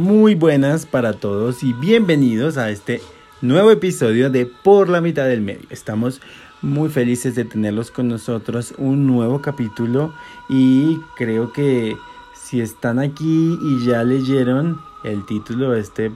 Muy 0.00 0.34
buenas 0.34 0.86
para 0.86 1.12
todos 1.12 1.62
y 1.62 1.74
bienvenidos 1.74 2.56
a 2.56 2.70
este 2.70 3.02
nuevo 3.42 3.70
episodio 3.70 4.30
de 4.30 4.46
Por 4.46 4.88
la 4.88 5.02
mitad 5.02 5.26
del 5.26 5.42
medio. 5.42 5.68
Estamos 5.68 6.22
muy 6.62 6.88
felices 6.88 7.34
de 7.34 7.44
tenerlos 7.44 7.90
con 7.90 8.08
nosotros, 8.08 8.72
un 8.78 9.06
nuevo 9.06 9.42
capítulo 9.42 10.14
y 10.48 10.96
creo 11.18 11.52
que 11.52 11.98
si 12.32 12.62
están 12.62 12.98
aquí 12.98 13.58
y 13.60 13.84
ya 13.84 14.02
leyeron 14.02 14.80
el 15.04 15.26
título 15.26 15.72
de 15.72 15.80
este 15.80 16.10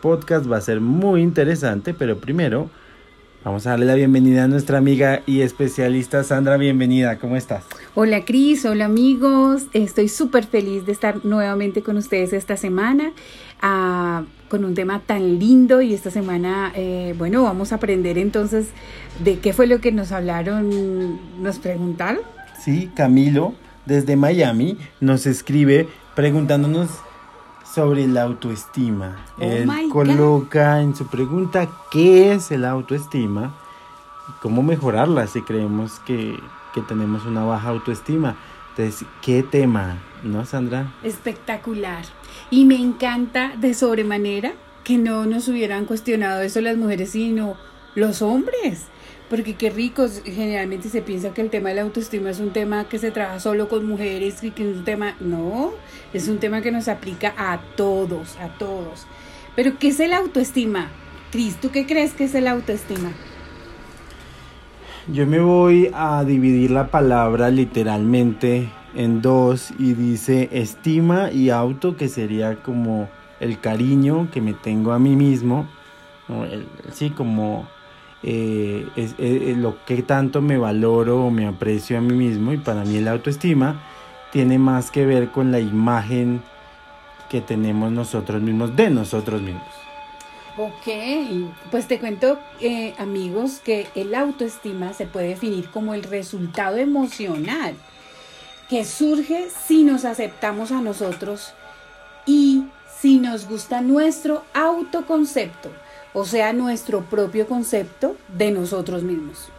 podcast 0.00 0.50
va 0.50 0.56
a 0.56 0.62
ser 0.62 0.80
muy 0.80 1.20
interesante, 1.20 1.92
pero 1.92 2.16
primero 2.16 2.70
Vamos 3.46 3.64
a 3.68 3.70
darle 3.70 3.86
la 3.86 3.94
bienvenida 3.94 4.42
a 4.42 4.48
nuestra 4.48 4.78
amiga 4.78 5.22
y 5.24 5.42
especialista 5.42 6.24
Sandra. 6.24 6.56
Bienvenida, 6.56 7.20
¿cómo 7.20 7.36
estás? 7.36 7.62
Hola 7.94 8.24
Cris, 8.24 8.64
hola 8.64 8.86
amigos. 8.86 9.66
Estoy 9.72 10.08
súper 10.08 10.46
feliz 10.46 10.84
de 10.84 10.90
estar 10.90 11.24
nuevamente 11.24 11.80
con 11.80 11.96
ustedes 11.96 12.32
esta 12.32 12.56
semana 12.56 13.12
ah, 13.62 14.24
con 14.48 14.64
un 14.64 14.74
tema 14.74 14.98
tan 14.98 15.38
lindo 15.38 15.80
y 15.80 15.94
esta 15.94 16.10
semana, 16.10 16.72
eh, 16.74 17.14
bueno, 17.16 17.44
vamos 17.44 17.70
a 17.70 17.76
aprender 17.76 18.18
entonces 18.18 18.66
de 19.22 19.38
qué 19.38 19.52
fue 19.52 19.68
lo 19.68 19.80
que 19.80 19.92
nos 19.92 20.10
hablaron, 20.10 21.20
nos 21.40 21.60
preguntaron. 21.60 22.22
Sí, 22.60 22.90
Camilo 22.96 23.54
desde 23.84 24.16
Miami 24.16 24.76
nos 25.00 25.24
escribe 25.24 25.86
preguntándonos 26.16 26.90
sobre 27.76 28.06
la 28.06 28.22
autoestima. 28.22 29.18
Oh 29.38 29.42
Él 29.42 29.68
coloca 29.92 30.80
en 30.80 30.96
su 30.96 31.06
pregunta 31.08 31.68
qué 31.90 32.32
es 32.32 32.50
el 32.50 32.64
autoestima 32.64 33.54
y 34.30 34.32
cómo 34.40 34.62
mejorarla 34.62 35.26
si 35.26 35.42
creemos 35.42 35.98
que, 36.06 36.40
que 36.72 36.80
tenemos 36.80 37.26
una 37.26 37.44
baja 37.44 37.68
autoestima. 37.68 38.34
Entonces, 38.70 39.06
¿qué 39.20 39.42
tema? 39.42 39.98
¿No, 40.22 40.46
Sandra? 40.46 40.90
Espectacular. 41.02 42.06
Y 42.50 42.64
me 42.64 42.76
encanta 42.76 43.52
de 43.58 43.74
sobremanera 43.74 44.54
que 44.82 44.96
no 44.96 45.26
nos 45.26 45.46
hubieran 45.48 45.84
cuestionado 45.84 46.40
eso 46.40 46.62
las 46.62 46.78
mujeres, 46.78 47.10
sino 47.10 47.56
los 47.94 48.22
hombres. 48.22 48.86
Porque 49.28 49.54
qué 49.54 49.70
ricos, 49.70 50.22
generalmente 50.24 50.88
se 50.88 51.02
piensa 51.02 51.34
que 51.34 51.40
el 51.42 51.50
tema 51.50 51.70
de 51.70 51.74
la 51.76 51.82
autoestima 51.82 52.30
es 52.30 52.38
un 52.38 52.50
tema 52.52 52.88
que 52.88 52.98
se 52.98 53.10
trabaja 53.10 53.40
solo 53.40 53.68
con 53.68 53.84
mujeres 53.86 54.42
y 54.44 54.52
que 54.52 54.70
es 54.70 54.76
un 54.76 54.84
tema, 54.84 55.16
no, 55.18 55.72
es 56.12 56.28
un 56.28 56.38
tema 56.38 56.60
que 56.62 56.70
nos 56.70 56.86
aplica 56.86 57.34
a 57.36 57.58
todos, 57.76 58.36
a 58.36 58.48
todos. 58.56 59.04
Pero 59.56 59.78
¿qué 59.78 59.88
es 59.88 59.98
el 59.98 60.12
autoestima? 60.12 60.90
Cris, 61.32 61.56
¿tú 61.60 61.72
qué 61.72 61.86
crees 61.86 62.12
que 62.12 62.24
es 62.24 62.34
el 62.36 62.46
autoestima? 62.46 63.10
Yo 65.08 65.26
me 65.26 65.40
voy 65.40 65.90
a 65.92 66.22
dividir 66.24 66.70
la 66.70 66.88
palabra 66.90 67.50
literalmente 67.50 68.68
en 68.94 69.22
dos 69.22 69.72
y 69.78 69.94
dice 69.94 70.48
estima 70.52 71.30
y 71.32 71.50
auto, 71.50 71.96
que 71.96 72.08
sería 72.08 72.62
como 72.62 73.08
el 73.40 73.60
cariño 73.60 74.28
que 74.32 74.40
me 74.40 74.52
tengo 74.54 74.92
a 74.92 74.98
mí 74.98 75.16
mismo, 75.16 75.68
¿no? 76.28 76.44
El- 76.44 76.66
sí, 76.92 77.10
como 77.10 77.68
eh, 78.22 78.88
es, 78.96 79.14
lo 79.56 79.84
que 79.84 80.02
tanto 80.02 80.40
me 80.40 80.58
valoro 80.58 81.26
o 81.26 81.30
me 81.30 81.46
aprecio 81.46 81.98
a 81.98 82.00
mí 82.00 82.14
mismo 82.14 82.52
y 82.52 82.58
para 82.58 82.84
mí 82.84 82.96
el 82.96 83.08
autoestima 83.08 83.80
tiene 84.32 84.58
más 84.58 84.90
que 84.90 85.06
ver 85.06 85.30
con 85.30 85.52
la 85.52 85.60
imagen 85.60 86.42
que 87.28 87.40
tenemos 87.40 87.92
nosotros 87.92 88.42
mismos 88.42 88.74
de 88.76 88.90
nosotros 88.90 89.42
mismos. 89.42 89.62
Ok, 90.58 91.50
pues 91.70 91.86
te 91.86 91.98
cuento, 91.98 92.38
eh, 92.60 92.94
amigos, 92.98 93.60
que 93.62 93.88
el 93.94 94.14
autoestima 94.14 94.94
se 94.94 95.06
puede 95.06 95.28
definir 95.28 95.68
como 95.68 95.92
el 95.92 96.02
resultado 96.02 96.78
emocional 96.78 97.74
que 98.68 98.84
surge 98.84 99.48
si 99.50 99.84
nos 99.84 100.04
aceptamos 100.04 100.72
a 100.72 100.80
nosotros 100.80 101.52
y 102.24 102.64
si 103.00 103.18
nos 103.18 103.48
gusta 103.48 103.80
nuestro 103.80 104.44
autoconcepto, 104.54 105.70
o 106.18 106.24
sea, 106.24 106.54
nuestro 106.54 107.02
propio 107.02 107.46
concepto 107.46 108.16
de 108.28 108.50
nosotros 108.50 109.02
mismos. 109.02 109.50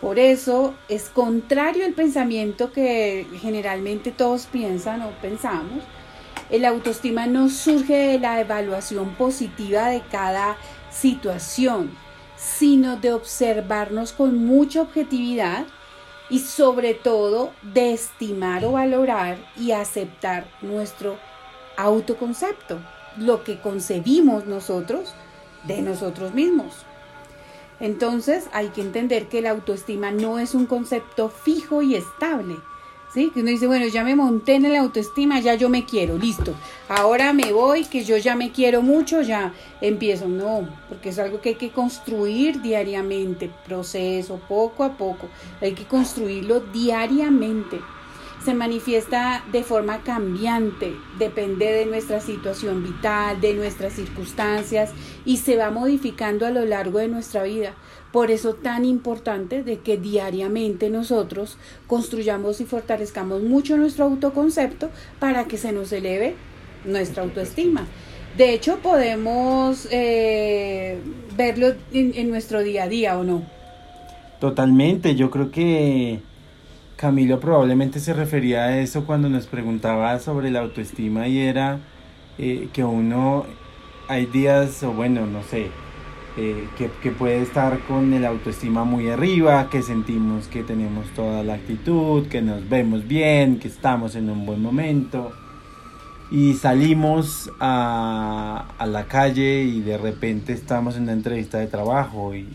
Por 0.00 0.18
eso 0.18 0.72
es 0.88 1.10
contrario 1.10 1.84
al 1.84 1.92
pensamiento 1.92 2.72
que 2.72 3.26
generalmente 3.42 4.10
todos 4.10 4.46
piensan 4.46 5.02
o 5.02 5.10
pensamos. 5.20 5.84
El 6.48 6.64
autoestima 6.64 7.26
no 7.26 7.50
surge 7.50 7.92
de 7.92 8.18
la 8.18 8.40
evaluación 8.40 9.10
positiva 9.16 9.88
de 9.88 10.00
cada 10.10 10.56
situación, 10.90 11.90
sino 12.38 12.96
de 12.96 13.12
observarnos 13.12 14.12
con 14.12 14.46
mucha 14.46 14.80
objetividad 14.80 15.66
y 16.30 16.38
sobre 16.38 16.94
todo 16.94 17.52
de 17.60 17.92
estimar 17.92 18.64
o 18.64 18.72
valorar 18.72 19.36
y 19.58 19.72
aceptar 19.72 20.46
nuestro 20.62 21.18
autoconcepto, 21.76 22.78
lo 23.18 23.44
que 23.44 23.60
concebimos 23.60 24.46
nosotros 24.46 25.14
de 25.66 25.82
nosotros 25.82 26.34
mismos. 26.34 26.86
Entonces 27.80 28.48
hay 28.52 28.68
que 28.68 28.80
entender 28.80 29.28
que 29.28 29.42
la 29.42 29.50
autoestima 29.50 30.10
no 30.10 30.38
es 30.38 30.54
un 30.54 30.66
concepto 30.66 31.28
fijo 31.28 31.82
y 31.82 31.94
estable. 31.94 32.56
¿Sí? 33.14 33.30
Que 33.32 33.40
uno 33.40 33.50
dice, 33.50 33.66
bueno, 33.66 33.86
ya 33.86 34.04
me 34.04 34.16
monté 34.16 34.56
en 34.56 34.70
la 34.70 34.80
autoestima, 34.80 35.40
ya 35.40 35.54
yo 35.54 35.70
me 35.70 35.86
quiero, 35.86 36.18
listo. 36.18 36.54
Ahora 36.88 37.32
me 37.32 37.50
voy, 37.50 37.84
que 37.84 38.04
yo 38.04 38.18
ya 38.18 38.34
me 38.34 38.50
quiero 38.50 38.82
mucho, 38.82 39.22
ya 39.22 39.54
empiezo. 39.80 40.28
No, 40.28 40.68
porque 40.88 41.10
es 41.10 41.18
algo 41.18 41.40
que 41.40 41.50
hay 41.50 41.54
que 41.54 41.70
construir 41.70 42.60
diariamente, 42.60 43.50
proceso, 43.64 44.38
poco 44.48 44.84
a 44.84 44.98
poco. 44.98 45.28
Hay 45.62 45.72
que 45.72 45.84
construirlo 45.84 46.60
diariamente. 46.60 47.80
Se 48.46 48.54
manifiesta 48.54 49.42
de 49.50 49.64
forma 49.64 50.04
cambiante, 50.04 50.94
depende 51.18 51.66
de 51.66 51.84
nuestra 51.84 52.20
situación 52.20 52.84
vital, 52.84 53.40
de 53.40 53.54
nuestras 53.54 53.94
circunstancias 53.94 54.92
y 55.24 55.38
se 55.38 55.56
va 55.56 55.72
modificando 55.72 56.46
a 56.46 56.52
lo 56.52 56.64
largo 56.64 57.00
de 57.00 57.08
nuestra 57.08 57.42
vida. 57.42 57.74
Por 58.12 58.30
eso 58.30 58.54
tan 58.54 58.84
importante 58.84 59.64
de 59.64 59.80
que 59.80 59.96
diariamente 59.96 60.90
nosotros 60.90 61.58
construyamos 61.88 62.60
y 62.60 62.66
fortalezcamos 62.66 63.42
mucho 63.42 63.76
nuestro 63.76 64.04
autoconcepto 64.04 64.90
para 65.18 65.46
que 65.46 65.58
se 65.58 65.72
nos 65.72 65.90
eleve 65.90 66.36
nuestra 66.84 67.24
autoestima. 67.24 67.88
De 68.36 68.54
hecho, 68.54 68.78
podemos 68.78 69.88
eh, 69.90 71.00
verlo 71.36 71.74
en, 71.92 72.12
en 72.14 72.30
nuestro 72.30 72.62
día 72.62 72.84
a 72.84 72.88
día 72.88 73.18
o 73.18 73.24
no. 73.24 73.42
Totalmente, 74.38 75.16
yo 75.16 75.32
creo 75.32 75.50
que 75.50 76.20
Camilo 76.96 77.40
probablemente 77.40 78.00
se 78.00 78.14
refería 78.14 78.64
a 78.64 78.78
eso 78.78 79.04
cuando 79.04 79.28
nos 79.28 79.46
preguntaba 79.46 80.18
sobre 80.18 80.50
la 80.50 80.60
autoestima 80.60 81.28
y 81.28 81.40
era 81.40 81.80
eh, 82.38 82.68
que 82.72 82.84
uno, 82.84 83.44
hay 84.08 84.24
días, 84.24 84.82
o 84.82 84.92
bueno, 84.92 85.26
no 85.26 85.42
sé, 85.42 85.68
eh, 86.38 86.68
que, 86.78 86.90
que 87.02 87.10
puede 87.10 87.42
estar 87.42 87.80
con 87.80 88.14
el 88.14 88.24
autoestima 88.24 88.84
muy 88.84 89.10
arriba, 89.10 89.68
que 89.68 89.82
sentimos 89.82 90.48
que 90.48 90.62
tenemos 90.62 91.06
toda 91.14 91.42
la 91.42 91.54
actitud, 91.54 92.28
que 92.28 92.40
nos 92.40 92.66
vemos 92.66 93.06
bien, 93.06 93.58
que 93.58 93.68
estamos 93.68 94.16
en 94.16 94.30
un 94.30 94.46
buen 94.46 94.62
momento. 94.62 95.32
Y 96.30 96.54
salimos 96.54 97.50
a, 97.60 98.68
a 98.78 98.86
la 98.86 99.04
calle 99.04 99.62
y 99.62 99.80
de 99.80 99.98
repente 99.98 100.54
estamos 100.54 100.96
en 100.96 101.04
una 101.04 101.12
entrevista 101.12 101.58
de 101.58 101.66
trabajo 101.66 102.34
y 102.34 102.48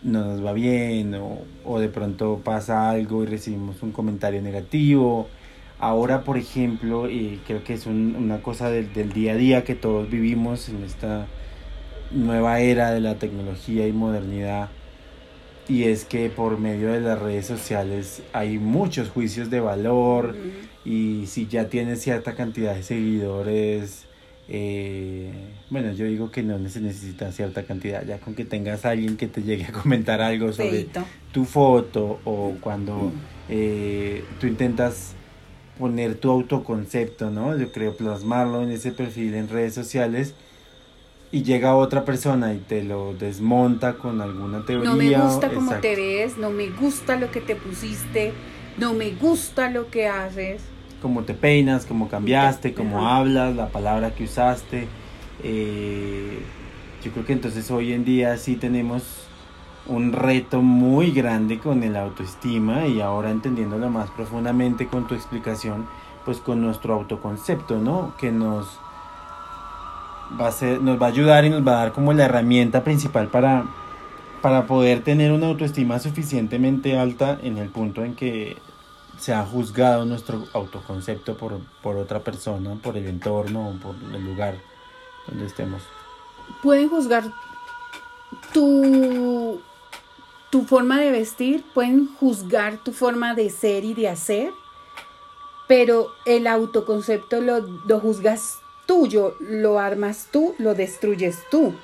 no 0.00 0.24
nos 0.24 0.44
va 0.44 0.52
bien 0.52 1.14
o, 1.14 1.50
o 1.62 1.78
de 1.80 1.88
pronto 1.88 2.42
pasa 2.44 2.90
algo 2.90 3.22
y 3.22 3.26
recibimos 3.26 3.82
un 3.82 3.92
comentario 3.92 4.42
negativo. 4.42 5.32
Ahora, 5.78 6.24
por 6.24 6.38
ejemplo, 6.38 7.08
y 7.10 7.42
creo 7.46 7.62
que 7.64 7.74
es 7.74 7.86
un- 7.86 8.16
una 8.16 8.42
cosa 8.42 8.70
del, 8.70 8.92
del 8.92 9.12
día 9.12 9.32
a 9.32 9.36
día 9.36 9.64
que 9.64 9.74
todos 9.76 10.08
vivimos 10.10 10.68
en 10.68 10.82
esta 10.84 11.32
nueva 12.10 12.60
era 12.60 12.92
de 12.92 13.00
la 13.00 13.18
tecnología 13.18 13.86
y 13.86 13.92
modernidad, 13.92 14.76
y 15.66 15.84
es 15.84 16.04
que 16.06 16.30
por 16.30 16.58
medio 16.58 16.92
de 16.92 17.00
las 17.00 17.18
redes 17.18 17.46
sociales 17.46 18.26
hay 18.32 18.58
muchos 18.58 19.10
juicios 19.10 19.50
de 19.50 19.60
valor 19.60 20.38
y 20.84 21.26
si 21.26 21.48
ya 21.48 21.68
tienes 21.68 22.02
cierta 22.02 22.34
cantidad 22.34 22.74
de 22.74 22.82
seguidores, 22.82 24.08
eh, 24.50 25.30
bueno, 25.68 25.92
yo 25.92 26.06
digo 26.06 26.30
que 26.30 26.42
no 26.42 26.56
se 26.70 26.80
necesita 26.80 27.30
cierta 27.32 27.64
cantidad, 27.64 28.04
ya 28.06 28.18
con 28.18 28.34
que 28.34 28.46
tengas 28.46 28.86
a 28.86 28.90
alguien 28.90 29.18
que 29.18 29.26
te 29.26 29.42
llegue 29.42 29.66
a 29.66 29.72
comentar 29.72 30.22
algo 30.22 30.52
sobre 30.52 30.70
Feito. 30.70 31.04
tu 31.32 31.44
foto 31.44 32.20
o 32.24 32.56
cuando 32.60 33.12
eh, 33.50 34.24
tú 34.40 34.46
intentas 34.46 35.12
poner 35.78 36.14
tu 36.14 36.30
autoconcepto, 36.30 37.30
¿no? 37.30 37.56
Yo 37.56 37.70
creo 37.72 37.96
plasmarlo 37.96 38.62
en 38.62 38.70
ese 38.70 38.90
perfil 38.90 39.34
en 39.34 39.48
redes 39.48 39.74
sociales 39.74 40.34
y 41.30 41.42
llega 41.42 41.76
otra 41.76 42.06
persona 42.06 42.54
y 42.54 42.58
te 42.58 42.82
lo 42.82 43.12
desmonta 43.12 43.94
con 43.94 44.22
alguna 44.22 44.64
teoría. 44.64 44.90
No 44.90 44.96
me 44.96 45.14
gusta 45.14 45.50
cómo 45.50 45.74
te 45.74 45.94
ves, 45.94 46.38
no 46.38 46.50
me 46.50 46.70
gusta 46.70 47.16
lo 47.16 47.30
que 47.30 47.42
te 47.42 47.54
pusiste, 47.54 48.32
no 48.78 48.94
me 48.94 49.10
gusta 49.10 49.70
lo 49.70 49.90
que 49.90 50.08
haces. 50.08 50.62
Cómo 51.00 51.22
te 51.22 51.34
peinas, 51.34 51.86
cómo 51.86 52.08
cambiaste, 52.08 52.74
cómo 52.74 52.98
Ajá. 52.98 53.18
hablas, 53.18 53.56
la 53.56 53.68
palabra 53.68 54.14
que 54.14 54.24
usaste. 54.24 54.88
Eh, 55.42 56.38
yo 57.02 57.12
creo 57.12 57.24
que 57.24 57.32
entonces 57.32 57.70
hoy 57.70 57.92
en 57.92 58.04
día 58.04 58.36
sí 58.36 58.56
tenemos 58.56 59.28
un 59.86 60.12
reto 60.12 60.60
muy 60.60 61.12
grande 61.12 61.58
con 61.58 61.82
el 61.82 61.96
autoestima 61.96 62.86
y 62.86 63.00
ahora 63.00 63.30
entendiéndolo 63.30 63.88
más 63.88 64.10
profundamente 64.10 64.86
con 64.86 65.06
tu 65.06 65.14
explicación, 65.14 65.86
pues 66.24 66.38
con 66.38 66.60
nuestro 66.60 66.94
autoconcepto, 66.94 67.78
¿no? 67.78 68.14
Que 68.18 68.30
nos 68.30 68.78
va 70.38 70.48
a 70.48 70.52
ser, 70.52 70.82
nos 70.82 71.00
va 71.00 71.06
a 71.06 71.08
ayudar 71.10 71.44
y 71.44 71.50
nos 71.50 71.66
va 71.66 71.72
a 71.72 71.82
dar 71.84 71.92
como 71.92 72.12
la 72.12 72.24
herramienta 72.24 72.84
principal 72.84 73.28
para, 73.28 73.64
para 74.42 74.66
poder 74.66 75.02
tener 75.02 75.32
una 75.32 75.46
autoestima 75.46 75.98
suficientemente 75.98 76.98
alta 76.98 77.38
en 77.42 77.56
el 77.56 77.70
punto 77.70 78.04
en 78.04 78.14
que 78.14 78.58
se 79.18 79.34
ha 79.34 79.44
juzgado 79.44 80.04
nuestro 80.04 80.46
autoconcepto 80.52 81.36
por, 81.36 81.58
por 81.82 81.96
otra 81.96 82.20
persona, 82.20 82.76
por 82.82 82.96
el 82.96 83.06
entorno, 83.06 83.78
por 83.82 83.94
el 84.14 84.24
lugar 84.24 84.56
donde 85.26 85.46
estemos. 85.46 85.82
Pueden 86.62 86.88
juzgar 86.88 87.24
tu, 88.52 89.60
tu 90.50 90.64
forma 90.64 91.00
de 91.00 91.10
vestir, 91.10 91.64
pueden 91.74 92.08
juzgar 92.14 92.78
tu 92.78 92.92
forma 92.92 93.34
de 93.34 93.50
ser 93.50 93.84
y 93.84 93.94
de 93.94 94.08
hacer, 94.08 94.52
pero 95.66 96.12
el 96.24 96.46
autoconcepto 96.46 97.40
lo, 97.40 97.60
lo 97.60 98.00
juzgas 98.00 98.58
tuyo, 98.86 99.34
lo 99.40 99.78
armas 99.78 100.28
tú, 100.30 100.54
lo 100.58 100.74
destruyes 100.74 101.42
tú, 101.50 101.74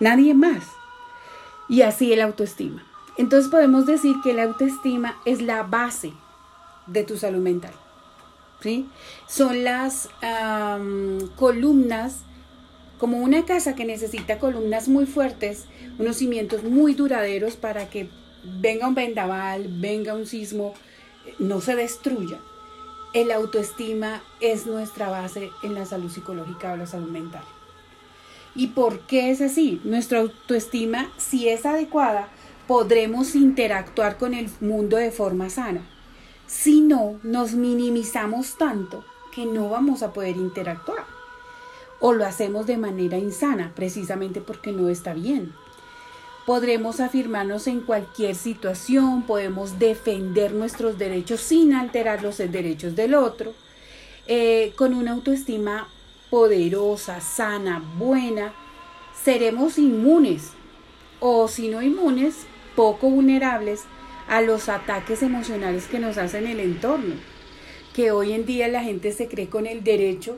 nadie 0.00 0.32
más. 0.32 0.64
Y 1.68 1.82
así 1.82 2.12
el 2.12 2.22
autoestima. 2.22 2.84
Entonces 3.18 3.50
podemos 3.50 3.84
decir 3.84 4.16
que 4.22 4.32
la 4.32 4.44
autoestima 4.44 5.16
es 5.26 5.42
la 5.42 5.64
base 5.64 6.14
de 6.88 7.04
tu 7.04 7.16
salud 7.16 7.40
mental. 7.40 7.72
¿sí? 8.60 8.88
Son 9.26 9.64
las 9.64 10.08
columnas, 11.36 12.20
como 12.98 13.18
una 13.18 13.44
casa 13.44 13.74
que 13.74 13.84
necesita 13.84 14.38
columnas 14.38 14.88
muy 14.88 15.06
fuertes, 15.06 15.66
unos 15.98 16.16
cimientos 16.16 16.64
muy 16.64 16.94
duraderos 16.94 17.56
para 17.56 17.88
que 17.88 18.08
venga 18.60 18.88
un 18.88 18.94
vendaval, 18.94 19.68
venga 19.68 20.14
un 20.14 20.26
sismo, 20.26 20.74
no 21.38 21.60
se 21.60 21.76
destruya. 21.76 22.38
El 23.14 23.30
autoestima 23.30 24.22
es 24.40 24.66
nuestra 24.66 25.08
base 25.08 25.50
en 25.62 25.74
la 25.74 25.86
salud 25.86 26.10
psicológica 26.10 26.72
o 26.72 26.76
la 26.76 26.86
salud 26.86 27.08
mental. 27.08 27.44
¿Y 28.54 28.68
por 28.68 29.00
qué 29.00 29.30
es 29.30 29.40
así? 29.40 29.80
Nuestra 29.84 30.20
autoestima, 30.20 31.10
si 31.16 31.48
es 31.48 31.64
adecuada, 31.64 32.28
podremos 32.66 33.34
interactuar 33.34 34.18
con 34.18 34.34
el 34.34 34.50
mundo 34.60 34.96
de 34.96 35.10
forma 35.10 35.48
sana. 35.48 35.82
Si 36.48 36.80
no, 36.80 37.20
nos 37.22 37.52
minimizamos 37.52 38.56
tanto 38.56 39.04
que 39.32 39.44
no 39.44 39.68
vamos 39.68 40.02
a 40.02 40.14
poder 40.14 40.38
interactuar. 40.38 41.04
O 42.00 42.14
lo 42.14 42.24
hacemos 42.24 42.66
de 42.66 42.78
manera 42.78 43.18
insana, 43.18 43.72
precisamente 43.76 44.40
porque 44.40 44.72
no 44.72 44.88
está 44.88 45.12
bien. 45.12 45.52
Podremos 46.46 47.00
afirmarnos 47.00 47.66
en 47.66 47.80
cualquier 47.80 48.34
situación, 48.34 49.24
podemos 49.24 49.78
defender 49.78 50.54
nuestros 50.54 50.96
derechos 50.96 51.42
sin 51.42 51.74
alterar 51.74 52.22
los 52.22 52.38
derechos 52.38 52.96
del 52.96 53.14
otro, 53.14 53.52
eh, 54.26 54.72
con 54.76 54.94
una 54.94 55.12
autoestima 55.12 55.86
poderosa, 56.30 57.20
sana, 57.20 57.82
buena, 57.98 58.54
seremos 59.22 59.76
inmunes 59.76 60.52
o 61.20 61.46
si 61.48 61.68
no 61.68 61.82
inmunes, 61.82 62.46
poco 62.74 63.10
vulnerables 63.10 63.84
a 64.28 64.42
los 64.42 64.68
ataques 64.68 65.22
emocionales 65.22 65.86
que 65.86 65.98
nos 65.98 66.18
hacen 66.18 66.46
el 66.46 66.60
entorno. 66.60 67.14
Que 67.94 68.12
hoy 68.12 68.32
en 68.32 68.46
día 68.46 68.68
la 68.68 68.82
gente 68.82 69.12
se 69.12 69.26
cree 69.26 69.48
con 69.48 69.66
el 69.66 69.82
derecho 69.82 70.36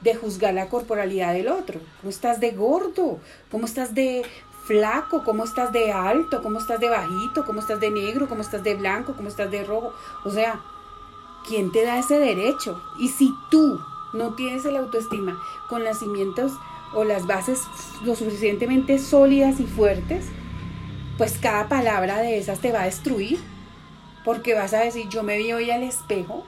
de 0.00 0.14
juzgar 0.14 0.54
la 0.54 0.68
corporalidad 0.68 1.34
del 1.34 1.48
otro. 1.48 1.80
¿Cómo 2.00 2.10
estás 2.10 2.40
de 2.40 2.52
gordo? 2.52 3.20
¿Cómo 3.50 3.66
estás 3.66 3.94
de 3.94 4.24
flaco? 4.66 5.22
¿Cómo 5.24 5.44
estás 5.44 5.72
de 5.72 5.92
alto? 5.92 6.42
¿Cómo 6.42 6.58
estás 6.58 6.80
de 6.80 6.88
bajito? 6.88 7.44
¿Cómo 7.44 7.60
estás 7.60 7.80
de 7.80 7.90
negro? 7.90 8.28
¿Cómo 8.28 8.42
estás 8.42 8.62
de 8.62 8.74
blanco? 8.74 9.14
¿Cómo 9.14 9.28
estás 9.28 9.50
de 9.50 9.64
rojo? 9.64 9.92
O 10.24 10.30
sea, 10.30 10.60
¿quién 11.46 11.70
te 11.72 11.84
da 11.84 11.98
ese 11.98 12.18
derecho? 12.18 12.80
Y 12.98 13.08
si 13.08 13.32
tú 13.50 13.80
no 14.12 14.34
tienes 14.34 14.64
el 14.64 14.76
autoestima 14.76 15.40
con 15.68 15.84
los 15.84 15.98
cimientos 15.98 16.52
o 16.94 17.04
las 17.04 17.26
bases 17.26 17.62
lo 18.04 18.14
suficientemente 18.14 18.98
sólidas 18.98 19.60
y 19.60 19.66
fuertes, 19.66 20.26
pues 21.22 21.38
cada 21.40 21.68
palabra 21.68 22.18
de 22.18 22.36
esas 22.36 22.58
te 22.58 22.72
va 22.72 22.82
a 22.82 22.86
destruir. 22.86 23.38
Porque 24.24 24.54
vas 24.54 24.74
a 24.74 24.80
decir, 24.80 25.08
yo 25.08 25.22
me 25.22 25.38
vi 25.38 25.52
hoy 25.52 25.70
al 25.70 25.84
espejo. 25.84 26.44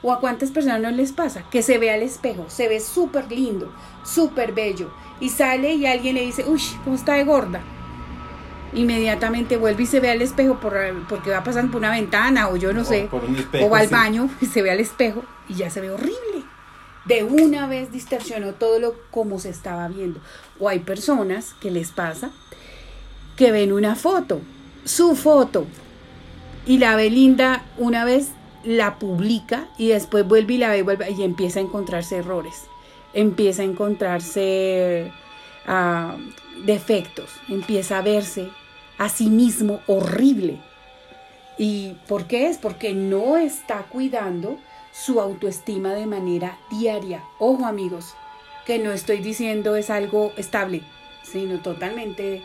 O 0.00 0.12
a 0.12 0.20
cuántas 0.20 0.52
personas 0.52 0.80
no 0.80 0.92
les 0.92 1.10
pasa 1.10 1.42
que 1.50 1.60
se 1.60 1.78
ve 1.78 1.90
al 1.90 2.02
espejo, 2.02 2.44
se 2.46 2.68
ve 2.68 2.78
súper 2.78 3.32
lindo, 3.32 3.72
súper 4.04 4.52
bello. 4.52 4.92
Y 5.18 5.30
sale 5.30 5.74
y 5.74 5.86
alguien 5.86 6.14
le 6.14 6.24
dice, 6.24 6.44
uy, 6.46 6.62
¿cómo 6.84 6.94
está 6.94 7.14
de 7.14 7.24
gorda? 7.24 7.62
Inmediatamente 8.74 9.56
vuelve 9.56 9.82
y 9.82 9.86
se 9.86 9.98
ve 9.98 10.08
al 10.08 10.22
espejo 10.22 10.60
por, 10.60 10.78
porque 11.08 11.30
va 11.30 11.42
pasando 11.42 11.72
por 11.72 11.80
una 11.80 11.90
ventana 11.90 12.48
o 12.48 12.56
yo 12.56 12.72
no 12.72 12.84
sé. 12.84 13.08
o 13.60 13.68
va 13.68 13.80
al 13.80 13.88
baño 13.88 14.30
y 14.40 14.46
se 14.46 14.62
ve 14.62 14.70
al 14.70 14.78
espejo 14.78 15.24
y 15.48 15.54
ya 15.54 15.68
se 15.68 15.80
ve 15.80 15.90
horrible. 15.90 16.44
De 17.06 17.24
una 17.24 17.66
vez 17.66 17.90
distorsionó 17.90 18.52
todo 18.52 18.78
lo 18.78 18.94
como 19.10 19.40
se 19.40 19.48
estaba 19.48 19.88
viendo. 19.88 20.20
O 20.60 20.68
hay 20.68 20.78
personas 20.78 21.56
que 21.60 21.72
les 21.72 21.90
pasa 21.90 22.30
que 23.36 23.52
ven 23.52 23.72
una 23.72 23.94
foto, 23.94 24.40
su 24.84 25.14
foto, 25.14 25.66
y 26.66 26.78
la 26.78 26.96
ve 26.96 27.10
linda 27.10 27.64
una 27.78 28.04
vez, 28.04 28.30
la 28.64 28.98
publica 28.98 29.68
y 29.78 29.88
después 29.88 30.26
vuelve 30.26 30.54
y 30.54 30.58
la 30.58 30.70
ve 30.70 30.82
vuelve, 30.82 31.10
y 31.12 31.22
empieza 31.22 31.60
a 31.60 31.62
encontrarse 31.62 32.16
errores, 32.16 32.64
empieza 33.14 33.62
a 33.62 33.66
encontrarse 33.66 35.12
ah, 35.66 36.16
defectos, 36.64 37.30
empieza 37.48 37.98
a 37.98 38.02
verse 38.02 38.48
a 38.98 39.08
sí 39.08 39.28
mismo 39.28 39.80
horrible. 39.86 40.58
¿Y 41.58 41.94
por 42.08 42.26
qué 42.26 42.48
es? 42.48 42.58
Porque 42.58 42.92
no 42.92 43.36
está 43.36 43.84
cuidando 43.84 44.58
su 44.92 45.20
autoestima 45.20 45.94
de 45.94 46.06
manera 46.06 46.58
diaria. 46.70 47.22
Ojo 47.38 47.66
amigos, 47.66 48.14
que 48.66 48.78
no 48.78 48.92
estoy 48.92 49.18
diciendo 49.18 49.76
es 49.76 49.90
algo 49.90 50.32
estable, 50.36 50.82
sino 51.22 51.60
totalmente 51.60 52.42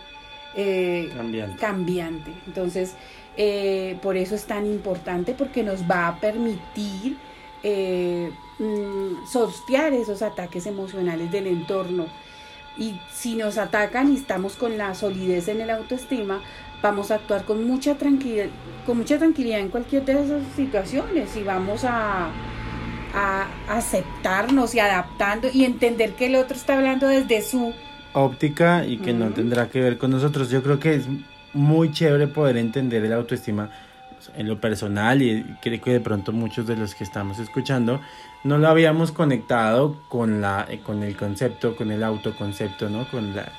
eh, 0.56 1.12
cambiante. 1.60 2.32
Entonces, 2.48 2.96
eh, 3.38 3.98
por 4.02 4.18
eso 4.18 4.36
es 4.36 4.46
tan 4.46 4.66
importante 4.66 5.34
porque 5.34 5.64
nos 5.64 5.84
va 5.84 6.08
a 6.08 6.20
permitir 6.20 7.18
eh, 7.64 8.32
mm, 8.60 9.26
sortear 9.28 9.94
esos 9.94 10.22
ataques 10.22 10.66
emocionales 10.66 11.32
del 11.32 11.48
entorno. 11.48 12.08
Y 12.78 13.00
si 13.14 13.36
nos 13.36 13.58
atacan 13.58 14.12
y 14.12 14.16
estamos 14.16 14.56
con 14.56 14.78
la 14.78 14.96
solidez 14.96 15.48
en 15.48 15.62
el 15.62 15.70
autoestima, 15.70 16.42
vamos 16.82 17.12
a 17.12 17.16
actuar 17.16 17.46
con 17.46 17.66
mucha 17.66 17.96
tranquilidad, 17.96 18.48
con 18.86 18.98
mucha 18.98 19.18
tranquilidad 19.18 19.60
en 19.60 19.70
cualquier 19.70 20.04
de 20.04 20.14
esas 20.24 20.42
situaciones 20.56 21.36
y 21.36 21.44
vamos 21.44 21.84
a, 21.84 22.32
a 23.14 23.48
aceptarnos 23.68 24.74
y 24.74 24.80
adaptando 24.80 25.50
y 25.54 25.66
entender 25.66 26.14
que 26.14 26.28
el 26.28 26.36
otro 26.36 26.56
está 26.56 26.78
hablando 26.78 27.08
desde 27.08 27.42
su 27.42 27.74
óptica 28.14 28.86
y 28.86 28.98
que 28.98 29.14
no 29.14 29.30
tendrá 29.30 29.70
que 29.70 29.82
ver 29.82 29.98
con 29.98 30.12
nosotros. 30.12 30.50
Yo 30.50 30.62
creo 30.64 30.80
que 30.80 30.96
es 30.96 31.06
muy 31.54 31.92
chévere 31.92 32.28
poder 32.28 32.58
entender 32.58 33.04
el 33.04 33.14
autoestima 33.14 33.70
en 34.36 34.48
lo 34.48 34.60
personal 34.60 35.22
y 35.22 35.44
creo 35.62 35.82
que 35.82 35.94
de 35.94 36.00
pronto 36.00 36.32
muchos 36.32 36.68
de 36.68 36.76
los 36.76 36.94
que 36.94 37.04
estamos 37.04 37.40
escuchando 37.40 38.00
no 38.44 38.58
lo 38.58 38.68
habíamos 38.68 39.12
conectado 39.12 39.98
con 40.10 40.42
la 40.42 40.68
con 40.84 41.04
el 41.04 41.16
concepto, 41.16 41.76
con 41.76 41.92
el 41.92 42.04
autoconcepto, 42.04 42.90
¿no? 42.90 43.08
Con 43.10 43.36
la 43.36 43.52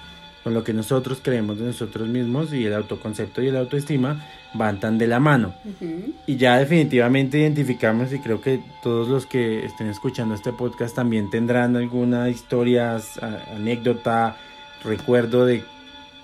con 0.43 0.55
lo 0.55 0.65
que 0.65 0.73
nosotros 0.73 1.21
creemos 1.23 1.59
de 1.59 1.67
nosotros 1.67 2.09
mismos 2.09 2.53
y 2.53 2.67
el 2.67 2.75
autoconcepto 2.75 3.43
y 3.43 3.49
el 3.49 3.57
autoestima 3.57 4.27
van 4.55 4.81
tan 4.81 4.99
de 4.99 5.07
la 5.07 5.21
mano. 5.21 5.55
Y 6.27 6.37
ya 6.37 6.59
definitivamente 6.59 7.39
identificamos 7.39 8.13
y 8.13 8.19
creo 8.19 8.41
que 8.41 8.61
todos 8.83 9.09
los 9.09 9.27
que 9.27 9.65
estén 9.65 9.89
escuchando 9.89 10.35
este 10.35 10.53
podcast 10.53 10.95
también 10.97 11.31
tendrán 11.31 11.77
alguna 11.77 12.29
historia, 12.29 13.01
anécdota, 13.55 14.37
recuerdo 14.85 15.47
de 15.47 15.63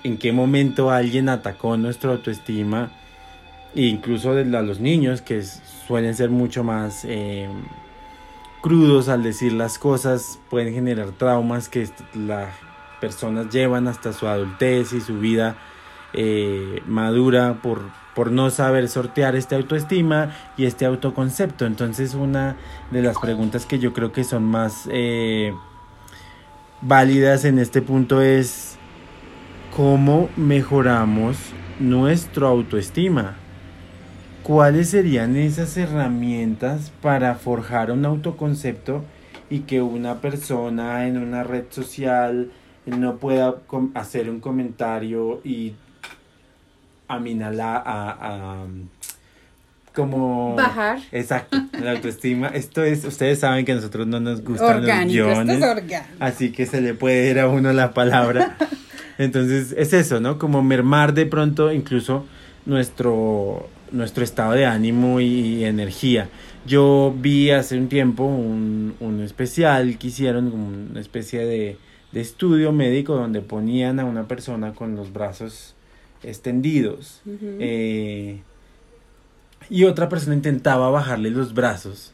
en 0.04 0.16
qué 0.18 0.32
momento 0.32 0.90
alguien 0.90 1.28
atacó 1.28 1.76
nuestra 1.76 2.12
autoestima, 2.12 2.90
e 3.74 3.82
incluso 3.82 4.34
de 4.34 4.44
los 4.44 4.80
niños 4.80 5.22
que 5.22 5.42
suelen 5.42 6.14
ser 6.14 6.30
mucho 6.30 6.64
más 6.64 7.04
eh, 7.04 7.48
crudos 8.62 9.08
al 9.08 9.22
decir 9.22 9.52
las 9.52 9.78
cosas, 9.78 10.38
pueden 10.50 10.74
generar 10.74 11.10
traumas 11.12 11.68
que 11.68 11.88
la 12.14 12.50
personas 13.00 13.50
llevan 13.50 13.88
hasta 13.88 14.12
su 14.12 14.26
adultez 14.26 14.92
y 14.92 15.00
su 15.00 15.18
vida 15.18 15.56
eh, 16.12 16.82
madura 16.86 17.58
por, 17.62 17.82
por 18.14 18.30
no 18.30 18.50
saber 18.50 18.88
sortear 18.88 19.36
esta 19.36 19.56
autoestima 19.56 20.34
y 20.56 20.64
este 20.64 20.86
autoconcepto. 20.86 21.66
Entonces 21.66 22.14
una 22.14 22.56
de 22.90 23.02
las 23.02 23.18
preguntas 23.18 23.66
que 23.66 23.78
yo 23.78 23.92
creo 23.92 24.12
que 24.12 24.24
son 24.24 24.44
más 24.44 24.88
eh, 24.90 25.52
válidas 26.80 27.44
en 27.44 27.58
este 27.58 27.82
punto 27.82 28.22
es 28.22 28.76
cómo 29.76 30.28
mejoramos 30.36 31.36
nuestro 31.78 32.48
autoestima. 32.48 33.36
¿Cuáles 34.42 34.88
serían 34.88 35.36
esas 35.36 35.76
herramientas 35.76 36.90
para 37.02 37.34
forjar 37.34 37.92
un 37.92 38.06
autoconcepto 38.06 39.04
y 39.50 39.60
que 39.60 39.82
una 39.82 40.20
persona 40.20 41.06
en 41.06 41.18
una 41.18 41.44
red 41.44 41.64
social 41.70 42.50
no 42.90 43.16
pueda 43.16 43.56
hacer 43.94 44.30
un 44.30 44.40
comentario 44.40 45.40
y 45.44 45.74
a, 47.08 48.64
como 49.94 50.54
bajar. 50.54 51.00
Exacto, 51.10 51.58
la 51.82 51.92
autoestima. 51.92 52.48
Esto 52.48 52.84
es, 52.84 53.04
ustedes 53.04 53.40
saben 53.40 53.64
que 53.64 53.72
a 53.72 53.74
nosotros 53.74 54.06
no 54.06 54.20
nos 54.20 54.44
gustan 54.44 54.82
orgánico, 54.82 55.26
los 55.26 55.34
guiones, 55.34 55.54
esto 55.54 55.66
es 55.66 55.70
orgánico. 55.72 56.14
así 56.20 56.52
que 56.52 56.66
se 56.66 56.80
le 56.80 56.94
puede 56.94 57.30
ir 57.30 57.40
a 57.40 57.48
uno 57.48 57.72
la 57.72 57.92
palabra. 57.92 58.56
Entonces 59.18 59.74
es 59.76 59.92
eso, 59.92 60.20
¿no? 60.20 60.38
Como 60.38 60.62
mermar 60.62 61.14
de 61.14 61.26
pronto 61.26 61.72
incluso 61.72 62.24
nuestro 62.66 63.68
nuestro 63.90 64.22
estado 64.22 64.52
de 64.52 64.66
ánimo 64.66 65.20
y, 65.20 65.64
energía. 65.64 66.28
Yo 66.66 67.14
vi 67.16 67.50
hace 67.50 67.78
un 67.78 67.88
tiempo 67.88 68.24
un, 68.24 68.94
un 69.00 69.22
especial 69.22 69.96
que 69.98 70.08
hicieron, 70.08 70.52
una 70.52 71.00
especie 71.00 71.46
de, 71.46 71.78
de 72.12 72.20
estudio 72.20 72.72
médico 72.72 73.14
donde 73.14 73.40
ponían 73.40 74.00
a 74.00 74.04
una 74.04 74.26
persona 74.26 74.74
con 74.74 74.96
los 74.96 75.12
brazos 75.12 75.74
extendidos 76.22 77.22
eh, 77.40 78.40
y 79.70 79.84
otra 79.84 80.08
persona 80.08 80.34
intentaba 80.34 80.90
bajarle 80.90 81.30
los 81.30 81.54
brazos 81.54 82.12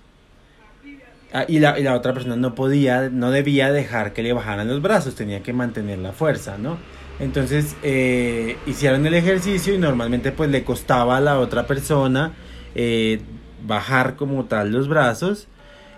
ah, 1.33 1.45
y, 1.49 1.59
la, 1.59 1.79
y 1.79 1.83
la 1.83 1.95
otra 1.95 2.13
persona 2.13 2.37
no 2.37 2.55
podía, 2.55 3.09
no 3.09 3.31
debía 3.31 3.73
dejar 3.73 4.13
que 4.13 4.23
le 4.23 4.33
bajaran 4.33 4.69
los 4.69 4.83
brazos, 4.83 5.15
tenía 5.15 5.43
que 5.43 5.53
mantener 5.53 5.99
la 5.99 6.13
fuerza, 6.13 6.59
¿no? 6.59 6.77
Entonces 7.21 7.77
eh, 7.83 8.57
hicieron 8.67 9.07
el 9.07 9.15
ejercicio 9.15 9.73
y 9.75 9.79
normalmente 9.79 10.33
pues 10.33 10.51
le 10.51 10.65
costaba 10.65 11.17
a 11.17 11.21
la 11.21 11.39
otra 11.39 11.67
persona 11.67 12.33
eh, 12.75 13.21
bajar 13.65 14.17
como 14.17 14.47
tal 14.47 14.73
los 14.73 14.89
brazos 14.89 15.47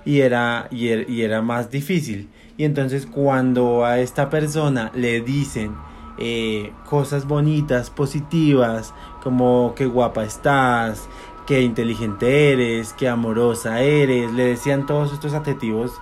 y 0.04 0.20
era, 0.20 0.68
y, 0.70 0.88
er, 0.88 1.08
y 1.08 1.22
era 1.22 1.40
más 1.42 1.70
difícil. 1.70 2.28
Y 2.56 2.64
entonces 2.64 3.06
cuando 3.06 3.84
a 3.84 3.98
esta 3.98 4.30
persona 4.30 4.90
le 4.94 5.20
dicen 5.20 5.74
eh, 6.18 6.72
cosas 6.88 7.26
bonitas, 7.26 7.90
positivas, 7.90 8.94
como 9.22 9.74
qué 9.76 9.86
guapa 9.86 10.24
estás, 10.24 11.08
qué 11.46 11.60
inteligente 11.62 12.52
eres, 12.52 12.94
qué 12.94 13.08
amorosa 13.08 13.82
eres, 13.82 14.32
le 14.32 14.46
decían 14.46 14.86
todos 14.86 15.12
estos 15.12 15.34
adjetivos 15.34 15.92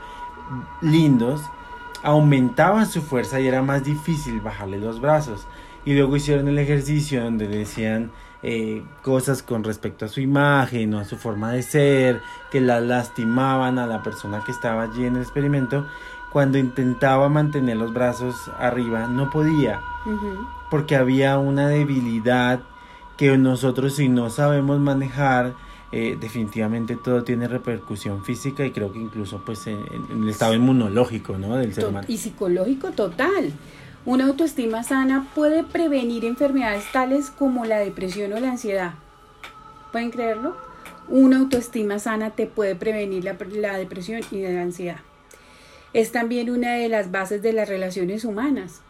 lindos, 0.81 1.43
aumentaban 2.03 2.87
su 2.87 3.03
fuerza 3.03 3.41
y 3.41 3.49
era 3.49 3.63
más 3.63 3.83
difícil 3.85 4.41
bajarle 4.41 4.79
los 4.79 5.01
brazos. 5.01 5.47
Y 5.85 5.95
luego 5.95 6.17
hicieron 6.17 6.49
el 6.49 6.59
ejercicio 6.59 7.23
donde 7.23 7.47
decían 7.49 8.11
eh, 8.43 8.83
cosas 9.03 9.43
con 9.43 9.65
respecto 9.65 10.05
a 10.05 10.09
su 10.09 10.21
imagen 10.21 10.95
o 10.95 11.01
a 11.01 11.05
su 11.05 11.17
forma 11.17 11.51
de 11.53 11.63
ser, 11.63 12.21
que 12.51 12.61
la 12.61 12.81
lastimaban 12.81 13.79
a 13.79 13.87
la 13.87 14.03
persona 14.03 14.43
que 14.45 14.53
estaba 14.53 14.85
allí 14.85 15.05
en 15.05 15.17
el 15.17 15.23
experimento 15.23 15.87
cuando 16.35 16.59
intentaba 16.59 17.29
mantener 17.29 17.77
los 17.77 17.93
brazos 17.93 18.51
arriba, 18.59 19.07
no 19.07 19.31
podía, 19.31 19.81
porque 20.69 20.97
había 20.97 21.39
una 21.39 21.69
debilidad 21.69 22.59
que 23.17 23.39
nosotros 23.39 23.95
si 23.95 24.09
no 24.09 24.31
sabemos 24.31 24.81
manejar, 24.81 25.55
eh, 25.93 26.19
definitivamente 26.21 26.97
todo 26.97 27.23
tiene 27.23 27.47
repercusión 27.47 28.25
física 28.25 28.67
y 28.67 28.73
creo 28.73 28.91
que 28.91 28.99
incluso 28.99 29.45
pues 29.47 29.69
en, 29.69 29.79
el 30.11 30.29
estado 30.29 30.55
inmunológico 30.55 31.39
¿no? 31.39 31.55
del 31.57 31.73
ser 31.73 31.87
humano. 31.87 32.05
Y 32.11 32.19
psicológico 32.19 32.91
total. 32.91 33.53
Una 34.05 34.27
autoestima 34.27 34.83
sana 34.83 35.29
puede 35.37 35.63
prevenir 35.63 36.25
enfermedades 36.25 36.91
tales 36.91 37.31
como 37.31 37.65
la 37.65 37.79
depresión 37.79 38.33
o 38.33 38.41
la 38.41 38.51
ansiedad. 38.51 38.95
¿Pueden 39.93 40.11
creerlo? 40.11 40.57
Una 41.07 41.39
autoestima 41.39 42.01
sana 42.01 42.31
te 42.31 42.49
puede 42.49 42.75
prevenir 42.75 43.23
la, 43.23 43.37
la 43.53 43.79
depresión 43.79 44.23
y 44.33 44.43
la 44.43 44.63
ansiedad 44.63 44.97
es 45.95 46.13
también 46.13 46.51
una 46.51 46.75
de 46.75 46.89
las 46.91 47.11
bases 47.11 47.41
de 47.41 47.55
las 47.55 47.69
relaciones 47.69 48.25
humanas 48.25 48.83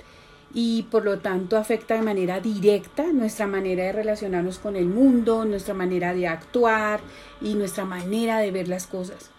y 0.54 0.84
por 0.84 1.04
lo 1.04 1.18
tanto 1.18 1.56
afecta 1.56 1.94
de 1.94 2.02
manera 2.02 2.40
directa 2.40 3.04
nuestra 3.12 3.46
manera 3.46 3.84
de 3.84 3.92
relacionarnos 3.92 4.58
con 4.58 4.76
el 4.76 4.86
mundo, 4.86 5.44
nuestra 5.44 5.74
manera 5.74 6.14
de 6.14 6.26
actuar 6.26 7.00
y 7.40 7.54
nuestra 7.54 7.84
manera 7.84 8.38
de 8.38 8.50
ver 8.50 8.68
las 8.68 8.86
cosas. 8.86 9.30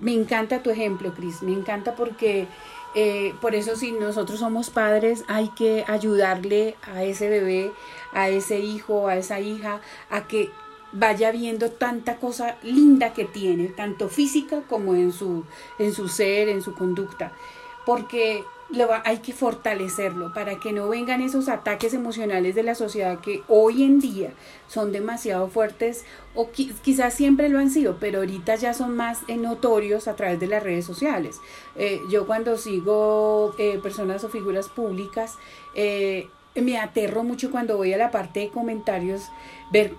Me 0.00 0.12
encanta 0.12 0.62
tu 0.62 0.70
ejemplo, 0.70 1.14
Cris, 1.14 1.42
me 1.42 1.52
encanta 1.52 1.94
porque 1.94 2.46
eh, 2.94 3.34
por 3.40 3.54
eso 3.54 3.76
si 3.76 3.92
nosotros 3.92 4.40
somos 4.40 4.70
padres 4.70 5.24
hay 5.28 5.48
que 5.50 5.84
ayudarle 5.86 6.74
a 6.82 7.04
ese 7.04 7.28
bebé, 7.28 7.70
a 8.12 8.28
ese 8.28 8.58
hijo, 8.58 9.08
a 9.08 9.16
esa 9.16 9.40
hija, 9.40 9.80
a 10.10 10.26
que 10.26 10.50
vaya 10.92 11.30
viendo 11.32 11.70
tanta 11.70 12.16
cosa 12.16 12.56
linda 12.62 13.12
que 13.12 13.24
tiene, 13.24 13.68
tanto 13.68 14.08
física 14.08 14.62
como 14.68 14.94
en 14.94 15.12
su, 15.12 15.44
en 15.78 15.92
su 15.92 16.08
ser, 16.08 16.48
en 16.48 16.62
su 16.62 16.74
conducta, 16.74 17.32
porque 17.84 18.44
lo 18.70 18.88
hay 19.04 19.18
que 19.18 19.32
fortalecerlo 19.32 20.32
para 20.34 20.60
que 20.60 20.72
no 20.72 20.88
vengan 20.88 21.22
esos 21.22 21.48
ataques 21.48 21.94
emocionales 21.94 22.54
de 22.54 22.62
la 22.62 22.74
sociedad 22.74 23.20
que 23.20 23.42
hoy 23.48 23.82
en 23.82 23.98
día 23.98 24.34
son 24.66 24.92
demasiado 24.92 25.48
fuertes 25.48 26.04
o 26.34 26.50
quizás 26.50 27.14
siempre 27.14 27.48
lo 27.48 27.58
han 27.58 27.70
sido, 27.70 27.96
pero 27.98 28.18
ahorita 28.18 28.56
ya 28.56 28.74
son 28.74 28.94
más 28.94 29.20
notorios 29.28 30.06
a 30.06 30.16
través 30.16 30.38
de 30.38 30.48
las 30.48 30.62
redes 30.62 30.84
sociales. 30.84 31.40
Eh, 31.76 32.00
yo 32.10 32.26
cuando 32.26 32.58
sigo 32.58 33.54
eh, 33.58 33.78
personas 33.82 34.22
o 34.24 34.28
figuras 34.28 34.68
públicas, 34.68 35.36
eh, 35.74 36.28
me 36.54 36.78
aterro 36.78 37.24
mucho 37.24 37.50
cuando 37.50 37.76
voy 37.76 37.94
a 37.94 37.98
la 37.98 38.10
parte 38.10 38.40
de 38.40 38.48
comentarios 38.50 39.30
ver 39.70 39.94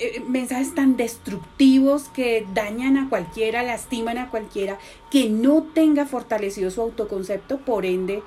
eh, 0.00 0.24
mensajes 0.26 0.74
tan 0.74 0.96
destructivos 0.96 2.08
que 2.08 2.46
dañan 2.54 2.96
a 2.96 3.08
cualquiera, 3.10 3.62
lastiman 3.62 4.16
a 4.16 4.30
cualquiera, 4.30 4.78
que 5.10 5.28
no 5.28 5.62
tenga 5.74 6.06
fortalecido 6.06 6.70
su 6.70 6.80
autoconcepto, 6.80 7.58
por 7.58 7.84
ende 7.84 8.22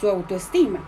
su 0.00 0.08
autoestima. 0.08 0.80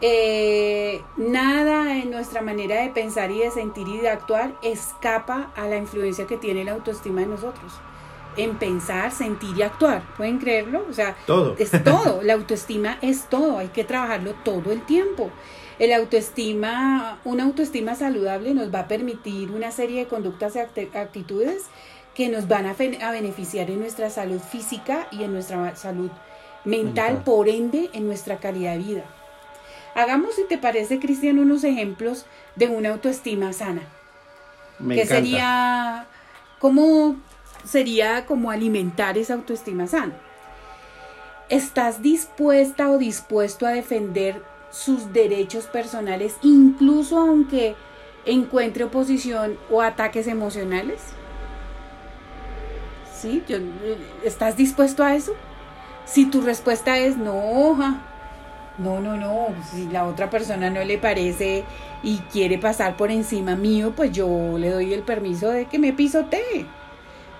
Eh, 0.00 1.02
nada 1.16 1.98
en 1.98 2.12
nuestra 2.12 2.40
manera 2.40 2.80
de 2.82 2.90
pensar 2.90 3.32
y 3.32 3.40
de 3.40 3.50
sentir 3.50 3.88
y 3.88 3.98
de 3.98 4.08
actuar 4.10 4.54
escapa 4.62 5.50
a 5.56 5.66
la 5.66 5.76
influencia 5.76 6.28
que 6.28 6.36
tiene 6.36 6.64
la 6.64 6.72
autoestima 6.72 7.22
de 7.22 7.26
nosotros. 7.26 7.72
En 8.36 8.56
pensar, 8.58 9.10
sentir 9.10 9.56
y 9.56 9.62
actuar. 9.62 10.02
¿Pueden 10.16 10.38
creerlo? 10.38 10.86
O 10.88 10.92
sea, 10.92 11.16
todo. 11.26 11.56
es 11.58 11.72
todo. 11.82 12.22
La 12.22 12.34
autoestima 12.34 12.98
es 13.02 13.28
todo. 13.28 13.58
Hay 13.58 13.68
que 13.68 13.82
trabajarlo 13.82 14.34
todo 14.44 14.70
el 14.70 14.82
tiempo. 14.82 15.32
El 15.78 15.92
autoestima, 15.92 17.20
una 17.24 17.44
autoestima 17.44 17.94
saludable 17.94 18.52
nos 18.52 18.74
va 18.74 18.80
a 18.80 18.88
permitir 18.88 19.52
una 19.52 19.70
serie 19.70 20.00
de 20.00 20.08
conductas 20.08 20.56
y 20.56 20.58
actitudes 20.58 21.64
que 22.14 22.28
nos 22.28 22.48
van 22.48 22.66
a, 22.66 22.74
beneficiar 23.12 23.70
en 23.70 23.78
nuestra 23.78 24.10
salud 24.10 24.40
física 24.40 25.06
y 25.12 25.22
en 25.22 25.32
nuestra 25.32 25.76
salud 25.76 26.10
mental, 26.64 27.22
por 27.24 27.48
ende 27.48 27.90
en 27.92 28.08
nuestra 28.08 28.38
calidad 28.38 28.72
de 28.72 28.78
vida. 28.78 29.04
Hagamos, 29.94 30.34
si 30.34 30.44
te 30.44 30.58
parece, 30.58 30.98
Cristian, 30.98 31.38
unos 31.38 31.62
ejemplos 31.62 32.26
de 32.56 32.66
una 32.66 32.90
autoestima 32.90 33.52
sana. 33.52 33.82
Me 34.80 34.96
que 34.96 35.06
sería, 35.06 36.06
¿cómo 36.58 37.16
sería 37.64 38.26
como 38.26 38.50
alimentar 38.50 39.16
esa 39.16 39.34
autoestima 39.34 39.86
sana? 39.86 40.14
¿Estás 41.48 42.02
dispuesta 42.02 42.90
o 42.90 42.98
dispuesto 42.98 43.64
a 43.64 43.70
defender 43.70 44.42
sus 44.70 45.12
derechos 45.12 45.66
personales, 45.66 46.36
incluso 46.42 47.18
aunque 47.18 47.74
encuentre 48.24 48.84
oposición 48.84 49.58
o 49.70 49.82
ataques 49.82 50.26
emocionales? 50.26 51.00
¿Sí? 53.14 53.42
¿Estás 54.24 54.56
dispuesto 54.56 55.02
a 55.02 55.14
eso? 55.14 55.32
Si 56.04 56.26
tu 56.26 56.40
respuesta 56.40 56.98
es 56.98 57.16
no, 57.16 57.76
no, 58.78 59.00
no, 59.00 59.16
no, 59.16 59.48
si 59.70 59.88
la 59.88 60.06
otra 60.06 60.30
persona 60.30 60.70
no 60.70 60.84
le 60.84 60.98
parece 60.98 61.64
y 62.02 62.18
quiere 62.32 62.58
pasar 62.58 62.96
por 62.96 63.10
encima 63.10 63.56
mío, 63.56 63.92
pues 63.96 64.12
yo 64.12 64.56
le 64.56 64.70
doy 64.70 64.94
el 64.94 65.02
permiso 65.02 65.50
de 65.50 65.66
que 65.66 65.78
me 65.78 65.92
pisotee, 65.92 66.64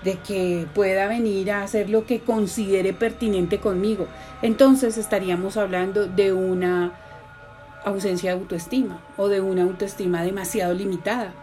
de 0.03 0.15
que 0.17 0.67
pueda 0.75 1.07
venir 1.07 1.51
a 1.51 1.63
hacer 1.63 1.89
lo 1.89 2.05
que 2.05 2.19
considere 2.19 2.93
pertinente 2.93 3.59
conmigo. 3.59 4.07
Entonces 4.41 4.97
estaríamos 4.97 5.55
hablando 5.55 6.07
de 6.07 6.33
una 6.33 6.91
ausencia 7.85 8.33
de 8.33 8.39
autoestima 8.39 9.01
o 9.17 9.27
de 9.27 9.41
una 9.41 9.63
autoestima 9.63 10.23
demasiado 10.23 10.73
limitada. 10.73 11.33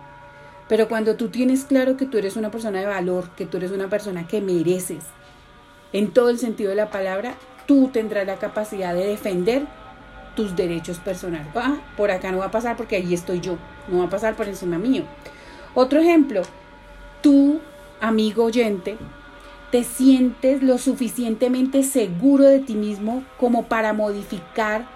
Pero 0.68 0.88
cuando 0.88 1.16
tú 1.16 1.28
tienes 1.28 1.64
claro 1.64 1.96
que 1.96 2.06
tú 2.06 2.18
eres 2.18 2.36
una 2.36 2.50
persona 2.50 2.80
de 2.80 2.86
valor, 2.86 3.30
que 3.36 3.46
tú 3.46 3.56
eres 3.58 3.70
una 3.70 3.88
persona 3.88 4.26
que 4.26 4.40
mereces, 4.40 5.04
en 5.92 6.10
todo 6.10 6.30
el 6.30 6.38
sentido 6.38 6.70
de 6.70 6.76
la 6.76 6.90
palabra, 6.90 7.34
tú 7.66 7.88
tendrás 7.92 8.26
la 8.26 8.36
capacidad 8.36 8.94
de 8.94 9.06
defender 9.06 9.66
tus 10.34 10.56
derechos 10.56 10.98
personales. 10.98 11.48
Ah, 11.54 11.76
por 11.96 12.10
acá 12.10 12.32
no 12.32 12.38
va 12.38 12.46
a 12.46 12.50
pasar 12.50 12.76
porque 12.76 12.96
ahí 12.96 13.14
estoy 13.14 13.40
yo, 13.40 13.56
no 13.88 13.98
va 13.98 14.04
a 14.04 14.10
pasar 14.10 14.34
por 14.34 14.48
encima 14.48 14.78
mío. 14.78 15.04
Otro 15.74 16.00
ejemplo, 16.00 16.42
tú, 17.22 17.60
amigo 18.00 18.44
oyente, 18.44 18.98
te 19.70 19.84
sientes 19.84 20.62
lo 20.62 20.78
suficientemente 20.78 21.82
seguro 21.82 22.44
de 22.44 22.60
ti 22.60 22.74
mismo 22.74 23.24
como 23.38 23.64
para 23.64 23.92
modificar 23.92 24.95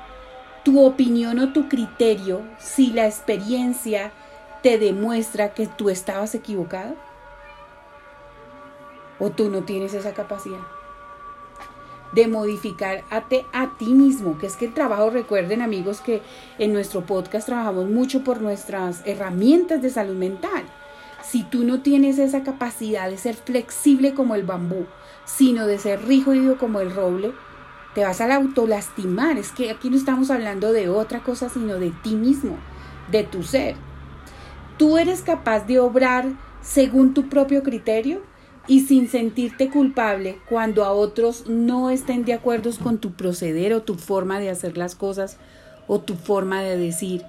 tu 0.64 0.84
opinión 0.84 1.38
o 1.38 1.52
tu 1.52 1.68
criterio 1.68 2.42
si 2.58 2.92
la 2.92 3.06
experiencia 3.06 4.12
te 4.62 4.78
demuestra 4.78 5.54
que 5.54 5.66
tú 5.66 5.90
estabas 5.90 6.34
equivocado? 6.34 6.94
¿O 9.18 9.30
tú 9.30 9.50
no 9.50 9.62
tienes 9.64 9.94
esa 9.94 10.14
capacidad? 10.14 10.60
de 12.12 12.26
modificar 12.26 13.04
a, 13.10 13.24
a 13.52 13.78
ti 13.78 13.86
mismo, 13.86 14.38
que 14.38 14.46
es 14.46 14.56
que 14.56 14.66
el 14.66 14.74
trabajo, 14.74 15.10
recuerden 15.10 15.62
amigos 15.62 16.00
que 16.00 16.22
en 16.58 16.72
nuestro 16.72 17.02
podcast 17.02 17.46
trabajamos 17.46 17.88
mucho 17.88 18.24
por 18.24 18.40
nuestras 18.40 19.02
herramientas 19.06 19.82
de 19.82 19.90
salud 19.90 20.16
mental. 20.16 20.64
si 21.22 21.44
tú 21.44 21.64
no 21.64 21.82
tienes 21.82 22.18
esa 22.18 22.42
capacidad 22.42 23.08
de 23.08 23.18
ser 23.18 23.36
flexible 23.36 24.14
como 24.14 24.34
el 24.34 24.42
bambú, 24.42 24.86
sino 25.26 25.66
de 25.66 25.78
ser 25.78 26.02
rígido 26.06 26.56
como 26.56 26.80
el 26.80 26.92
roble, 26.92 27.32
te 27.94 28.04
vas 28.04 28.20
a 28.20 28.34
autolastimar. 28.34 29.38
Es 29.38 29.52
que 29.52 29.70
aquí 29.70 29.90
no 29.90 29.96
estamos 29.96 30.30
hablando 30.30 30.72
de 30.72 30.88
otra 30.88 31.20
cosa, 31.22 31.48
sino 31.48 31.78
de 31.78 31.90
ti 32.02 32.14
mismo, 32.14 32.56
de 33.10 33.24
tu 33.24 33.42
ser. 33.42 33.76
Tú 34.78 34.98
eres 34.98 35.22
capaz 35.22 35.66
de 35.66 35.78
obrar 35.78 36.26
según 36.62 37.14
tu 37.14 37.28
propio 37.28 37.62
criterio 37.62 38.22
y 38.66 38.80
sin 38.80 39.08
sentirte 39.08 39.68
culpable 39.68 40.38
cuando 40.48 40.84
a 40.84 40.92
otros 40.92 41.48
no 41.48 41.90
estén 41.90 42.24
de 42.24 42.34
acuerdo 42.34 42.70
con 42.82 42.98
tu 42.98 43.12
proceder 43.12 43.72
o 43.74 43.82
tu 43.82 43.94
forma 43.94 44.38
de 44.38 44.50
hacer 44.50 44.76
las 44.76 44.94
cosas 44.94 45.38
o 45.86 46.00
tu 46.00 46.14
forma 46.14 46.62
de 46.62 46.76
decir, 46.76 47.24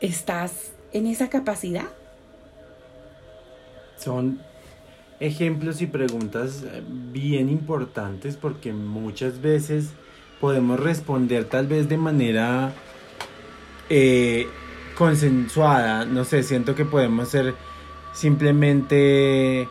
¿estás 0.00 0.72
en 0.92 1.06
esa 1.06 1.30
capacidad? 1.30 1.86
Son 3.96 4.40
ejemplos 5.20 5.82
y 5.82 5.86
preguntas 5.86 6.64
eh, 6.64 6.82
bien 7.12 7.48
importantes 7.48 8.36
porque 8.36 8.72
muchas 8.72 9.40
veces 9.40 9.90
podemos 10.40 10.78
responder 10.78 11.44
tal 11.44 11.66
vez 11.66 11.88
de 11.88 11.96
manera 11.96 12.72
eh, 13.90 14.46
consensuada, 14.96 16.04
no 16.04 16.24
sé, 16.24 16.42
siento 16.42 16.74
que 16.74 16.84
podemos 16.84 17.28
ser 17.28 17.54
simplemente 18.12 19.68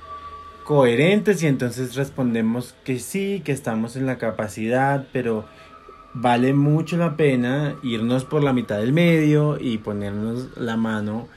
coherentes 0.63 1.41
y 1.43 1.47
entonces 1.47 1.95
respondemos 1.95 2.75
que 2.83 2.99
sí, 2.99 3.41
que 3.43 3.51
estamos 3.53 3.95
en 3.95 4.05
la 4.05 4.17
capacidad, 4.17 5.07
pero 5.13 5.45
vale 6.13 6.53
mucho 6.53 6.97
la 6.97 7.15
pena 7.15 7.75
irnos 7.83 8.25
por 8.25 8.43
la 8.43 8.53
mitad 8.53 8.79
del 8.79 8.91
medio 8.91 9.57
y 9.59 9.77
ponernos 9.77 10.57
la 10.57 10.75
mano 10.75 11.27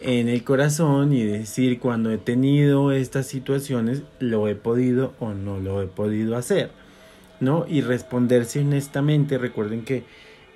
en 0.00 0.28
el 0.28 0.44
corazón 0.44 1.12
y 1.12 1.24
decir 1.24 1.78
cuando 1.78 2.10
he 2.10 2.18
tenido 2.18 2.92
estas 2.92 3.26
situaciones 3.26 4.02
lo 4.20 4.48
he 4.48 4.54
podido 4.54 5.14
o 5.18 5.32
no 5.32 5.58
lo 5.58 5.82
he 5.82 5.86
podido 5.86 6.36
hacer, 6.36 6.70
¿no? 7.40 7.66
Y 7.68 7.80
responderse 7.80 8.60
honestamente, 8.60 9.38
recuerden 9.38 9.84
que 9.84 10.04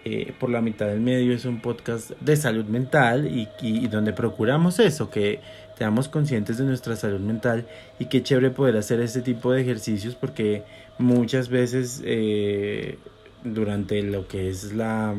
eh, 0.05 0.33
por 0.41 0.51
la 0.51 0.61
mitad 0.61 0.87
del 0.87 1.01
medio 1.01 1.33
es 1.33 1.45
un 1.45 1.61
podcast 1.61 2.11
de 2.21 2.37
salud 2.37 2.65
mental 2.65 3.27
y, 3.29 3.49
y 3.61 3.87
donde 3.87 4.13
procuramos 4.13 4.81
eso, 4.81 5.11
que 5.11 5.41
seamos 5.79 6.09
conscientes 6.09 6.59
de 6.59 6.65
nuestra 6.65 6.97
salud 6.97 7.21
mental 7.21 7.67
y 7.99 8.07
qué 8.07 8.23
chévere 8.23 8.51
poder 8.51 8.77
hacer 8.77 9.01
este 9.01 9.21
tipo 9.21 9.53
de 9.53 9.63
ejercicios 9.63 10.15
porque 10.15 10.63
muchas 10.99 11.49
veces 11.49 12.03
eh, 12.05 12.99
durante 13.45 14.03
lo 14.03 14.29
que 14.29 14.51
es 14.51 14.73
la 14.73 15.15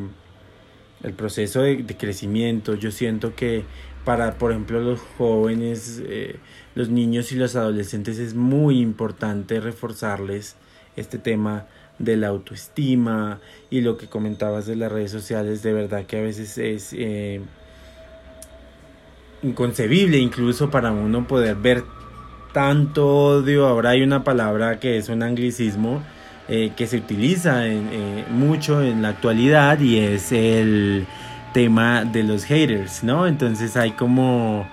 el 1.02 1.12
proceso 1.12 1.60
de, 1.60 1.84
crecimiento 1.84 2.74
yo 2.76 2.90
siento 2.90 3.34
que 3.34 3.64
para 4.04 4.34
por 4.34 4.50
ejemplo 4.50 4.80
los 4.80 5.00
jóvenes 5.16 6.02
eh, 6.06 6.36
los 6.74 6.88
niños 6.88 7.32
y 7.32 7.36
los 7.36 7.56
adolescentes 7.56 8.18
es 8.18 8.34
muy 8.34 8.80
importante 8.80 9.60
reforzarles 9.60 10.56
este 10.96 11.18
tema 11.18 11.66
de 11.98 12.16
la 12.16 12.28
autoestima 12.28 13.40
y 13.70 13.80
lo 13.80 13.96
que 13.96 14.08
comentabas 14.08 14.66
de 14.66 14.76
las 14.76 14.90
redes 14.90 15.10
sociales 15.10 15.62
de 15.62 15.72
verdad 15.72 16.06
que 16.06 16.18
a 16.18 16.22
veces 16.22 16.58
es 16.58 16.92
eh, 16.92 17.40
inconcebible 19.42 20.18
incluso 20.18 20.70
para 20.70 20.90
uno 20.90 21.26
poder 21.26 21.56
ver 21.56 21.84
tanto 22.54 23.06
odio. 23.06 23.66
Ahora 23.66 23.90
hay 23.90 24.02
una 24.02 24.24
palabra 24.24 24.80
que 24.80 24.96
es 24.96 25.10
un 25.10 25.22
anglicismo 25.22 26.02
eh, 26.48 26.72
que 26.76 26.86
se 26.86 26.98
utiliza 26.98 27.66
en, 27.66 28.24
mucho 28.30 28.82
en 28.82 29.02
la 29.02 29.10
actualidad 29.10 29.80
y 29.80 29.98
es 29.98 30.32
el 30.32 31.06
tema 31.54 32.04
de 32.04 32.24
los 32.24 32.44
haters, 32.44 33.02
¿no? 33.02 33.26
Entonces 33.26 33.78
hay 33.78 33.92
como, 33.92 34.66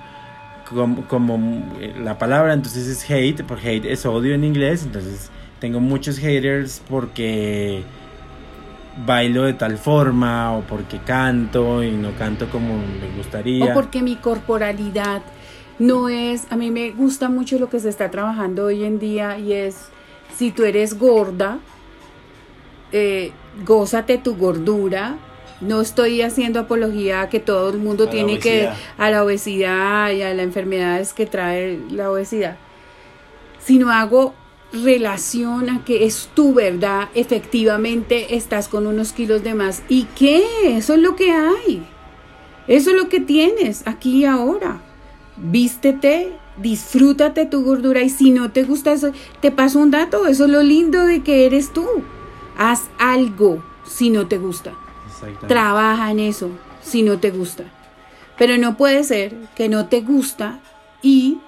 como, 0.68 1.08
como 1.08 1.64
eh, 1.80 1.96
la 1.98 2.18
palabra 2.18 2.54
entonces 2.54 2.88
es 2.88 3.10
hate, 3.10 3.44
porque 3.46 3.70
hate 3.70 3.86
es 3.86 4.06
odio 4.06 4.34
en 4.34 4.44
inglés, 4.44 4.84
entonces 4.84 5.30
tengo 5.60 5.80
muchos 5.80 6.18
haters 6.18 6.82
porque 6.90 7.84
bailo 9.06 9.44
de 9.44 9.54
tal 9.54 9.78
forma 9.78 10.58
o 10.58 10.62
porque 10.62 10.98
canto 10.98 11.84
y 11.84 11.92
no 11.92 12.14
canto 12.18 12.50
como 12.50 12.76
me 12.76 13.16
gustaría. 13.16 13.66
O 13.66 13.74
porque 13.74 14.02
mi 14.02 14.16
corporalidad 14.16 15.22
no 15.80 16.10
es, 16.10 16.52
a 16.52 16.58
mí 16.58 16.72
me 16.72 16.92
gusta 16.92 17.30
mucho 17.30 17.60
lo 17.60 17.70
que 17.70 17.80
se 17.80 17.90
está 17.90 18.12
trabajando 18.12 18.66
hoy 18.66 18.84
en 18.84 19.00
día 19.00 19.38
y 19.38 19.54
es, 19.54 19.90
si 20.36 20.52
tú 20.52 20.64
eres 20.64 20.98
gorda, 20.98 21.60
eh, 22.92 23.32
gózate 23.66 24.18
tu 24.18 24.36
gordura. 24.36 25.16
No 25.62 25.80
estoy 25.80 26.22
haciendo 26.22 26.60
apología 26.60 27.22
a 27.22 27.30
que 27.30 27.40
todo 27.40 27.70
el 27.70 27.78
mundo 27.78 28.10
tiene 28.10 28.40
que 28.40 28.70
a 28.98 29.12
la 29.12 29.24
obesidad 29.24 30.12
y 30.12 30.24
a 30.24 30.34
las 30.34 30.44
enfermedades 30.44 31.14
que 31.14 31.28
trae 31.28 31.80
la 31.92 32.12
obesidad, 32.12 32.58
sino 33.60 33.92
hago 33.92 34.34
relación 34.74 35.70
a 35.70 35.84
que 35.84 36.06
es 36.06 36.30
tu 36.34 36.54
verdad, 36.54 37.10
efectivamente 37.14 38.36
estás 38.36 38.68
con 38.68 38.88
unos 38.88 39.14
kilos 39.14 39.44
de 39.44 39.54
más. 39.54 39.84
¿Y 39.90 40.06
qué? 40.16 40.44
Eso 40.64 40.94
es 40.94 41.00
lo 41.00 41.16
que 41.16 41.32
hay. 41.32 41.86
Eso 42.68 42.92
es 42.92 42.96
lo 42.96 43.10
que 43.10 43.20
tienes 43.20 43.84
aquí 43.86 44.22
y 44.22 44.26
ahora. 44.26 44.82
Vístete, 45.38 46.32
disfrútate 46.58 47.46
tu 47.46 47.64
gordura 47.64 48.02
y 48.02 48.10
si 48.10 48.32
no 48.32 48.52
te 48.52 48.64
gusta 48.64 48.94
eso, 48.94 49.12
te 49.42 49.52
paso 49.52 49.80
un 49.80 49.92
dato, 49.92 50.28
eso 50.28 50.46
es 50.46 50.52
lo 50.52 50.64
lindo 50.64 51.06
de 51.06 51.22
que 51.22 51.46
eres 51.46 51.74
tú. 51.74 51.86
Haz 52.58 52.90
algo 52.98 53.64
si 53.86 54.10
no 54.10 54.28
te 54.28 54.38
gusta. 54.38 54.74
Trabaja 55.48 56.12
en 56.12 56.20
eso 56.20 56.50
si 56.82 57.02
no 57.02 57.20
te 57.20 57.32
gusta. 57.32 57.66
Pero 58.38 58.58
no 58.58 58.78
puede 58.78 59.04
ser 59.04 59.36
que 59.56 59.70
no 59.70 59.88
te 59.88 60.02
gusta 60.02 60.60
y 61.02 61.40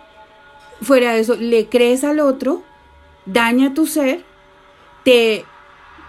fuera 0.81 1.13
de 1.13 1.21
eso 1.21 1.35
le 1.35 1.69
crees 1.69 2.03
al 2.03 2.19
otro 2.19 2.63
daña 3.25 3.73
tu 3.73 3.85
ser, 3.85 4.23
te 5.03 5.45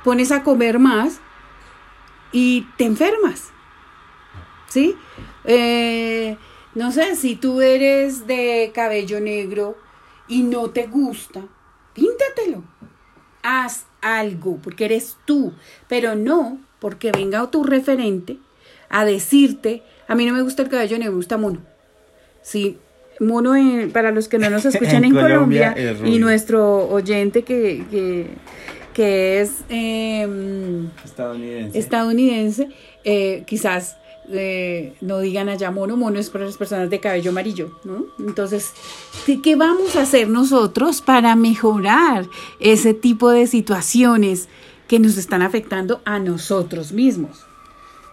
pones 0.03 0.33
a 0.33 0.43
comer 0.43 0.79
más 0.79 1.21
y 2.33 2.67
te 2.77 2.85
enfermas. 2.85 3.51
¿Sí? 4.69 4.97
Eh, 5.45 6.37
no 6.75 6.91
sé, 6.91 7.15
si 7.15 7.37
tú 7.37 7.61
eres 7.61 8.27
de 8.27 8.73
cabello 8.75 9.21
negro 9.21 9.79
y 10.27 10.43
no 10.43 10.71
te 10.71 10.87
gusta, 10.87 11.43
píntatelo. 11.93 12.65
Haz 13.43 13.87
algo, 14.01 14.59
porque 14.59 14.87
eres 14.87 15.17
tú, 15.25 15.53
pero 15.87 16.17
no 16.17 16.59
porque 16.85 17.13
venga 17.13 17.51
tu 17.51 17.65
referente 17.65 18.37
a 18.91 19.07
decirte, 19.07 19.83
a 20.07 20.15
mí 20.15 20.27
no 20.27 20.35
me 20.35 20.43
gusta 20.43 20.61
el 20.61 20.69
cabello 20.69 20.99
negro, 20.99 21.13
me 21.13 21.17
gusta 21.17 21.39
mono. 21.39 21.61
Sí, 22.43 22.77
Mono, 23.21 23.55
para 23.91 24.11
los 24.11 24.29
que 24.29 24.37
no 24.37 24.51
nos 24.51 24.65
escuchan 24.67 25.03
en, 25.03 25.15
Colombia, 25.15 25.75
y 26.05 26.19
nuestro 26.19 26.87
oyente 26.91 27.43
que, 27.43 28.27
que, 28.93 29.41
es 29.41 29.65
em, 29.71 30.91
estadounidense, 31.03 31.79
estadounidense 31.79 32.69
eh, 33.03 33.45
quizás 33.47 33.97
eh, 34.31 34.93
no 35.01 35.21
digan 35.21 35.49
allá 35.49 35.71
mono, 35.71 35.97
mono 35.97 36.19
es 36.19 36.29
para 36.29 36.45
las 36.45 36.59
personas 36.59 36.91
de 36.91 37.01
cabello 37.01 37.31
amarillo, 37.31 37.81
¿no? 37.85 38.09
Entonces, 38.19 38.73
¿qué 39.43 39.57
vamos 39.57 39.97
a 39.97 40.03
hacer 40.03 40.29
nosotros 40.29 41.01
para 41.01 41.35
mejorar 41.35 42.27
ese 42.61 42.93
tipo 42.93 43.31
de 43.31 43.47
situaciones 43.47 44.51
que 44.89 44.99
nos 44.99 45.17
están 45.17 45.43
afectando 45.43 46.01
a 46.05 46.19
nosotros 46.19 46.93
mismos? 46.93 47.45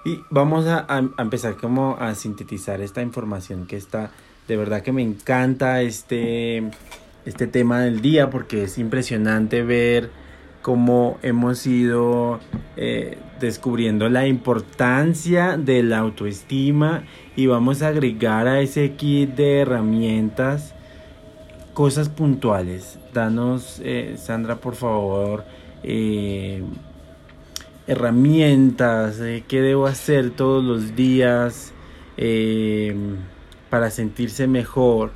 Y 0.03 0.19
vamos 0.29 0.65
a, 0.65 0.85
empezar 1.17 1.57
como 1.57 1.95
a 1.99 2.15
sintetizar 2.15 2.81
esta 2.81 3.01
información 3.01 3.67
que 3.67 3.77
está 3.77 4.11
de 4.47 4.57
verdad 4.57 4.81
que 4.81 4.91
me 4.91 5.03
encanta 5.03 5.81
este, 5.81 6.63
este 7.25 7.47
tema 7.47 7.81
del 7.81 8.01
día 8.01 8.29
porque 8.29 8.63
es 8.63 8.77
impresionante 8.77 9.63
ver 9.63 10.09
cómo 10.61 11.17
hemos 11.21 11.65
ido 11.65 12.39
eh, 12.77 13.17
descubriendo 13.39 14.09
la 14.09 14.27
importancia 14.27 15.57
de 15.57 15.83
la 15.83 15.99
autoestima 15.99 17.03
y 17.35 17.47
vamos 17.47 17.81
a 17.81 17.89
agregar 17.89 18.47
a 18.47 18.61
ese 18.61 18.91
kit 18.93 19.35
de 19.35 19.59
herramientas 19.59 20.73
cosas 21.73 22.09
puntuales. 22.09 22.99
Danos, 23.13 23.81
eh, 23.83 24.15
Sandra, 24.17 24.57
por 24.57 24.75
favor, 24.75 25.45
eh, 25.83 26.63
herramientas, 27.87 29.19
qué 29.47 29.61
debo 29.61 29.87
hacer 29.87 30.31
todos 30.31 30.63
los 30.63 30.95
días 30.95 31.73
para 33.69 33.89
sentirse 33.89 34.47
mejor, 34.47 35.11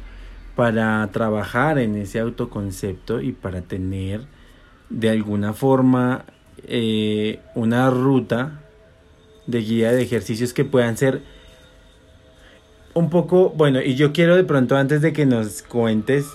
para 0.56 1.08
trabajar 1.12 1.78
en 1.78 1.96
ese 1.96 2.20
autoconcepto 2.20 3.22
y 3.22 3.34
para 3.34 3.62
tener 3.62 4.22
de 4.90 5.10
alguna 5.10 5.54
forma 5.54 6.26
eh, 6.64 7.40
una 7.54 7.90
ruta 7.90 8.62
de 9.46 9.60
guía 9.60 9.92
de 9.92 10.02
ejercicios 10.02 10.54
que 10.54 10.66
puedan 10.66 10.98
ser 10.98 11.22
un 12.94 13.10
poco, 13.10 13.50
bueno, 13.50 13.82
y 13.82 13.96
yo 13.96 14.14
quiero 14.14 14.38
de 14.38 14.46
pronto 14.46 14.78
antes 14.78 15.02
de 15.02 15.12
que 15.12 15.26
nos 15.26 15.62
cuentes, 15.64 16.26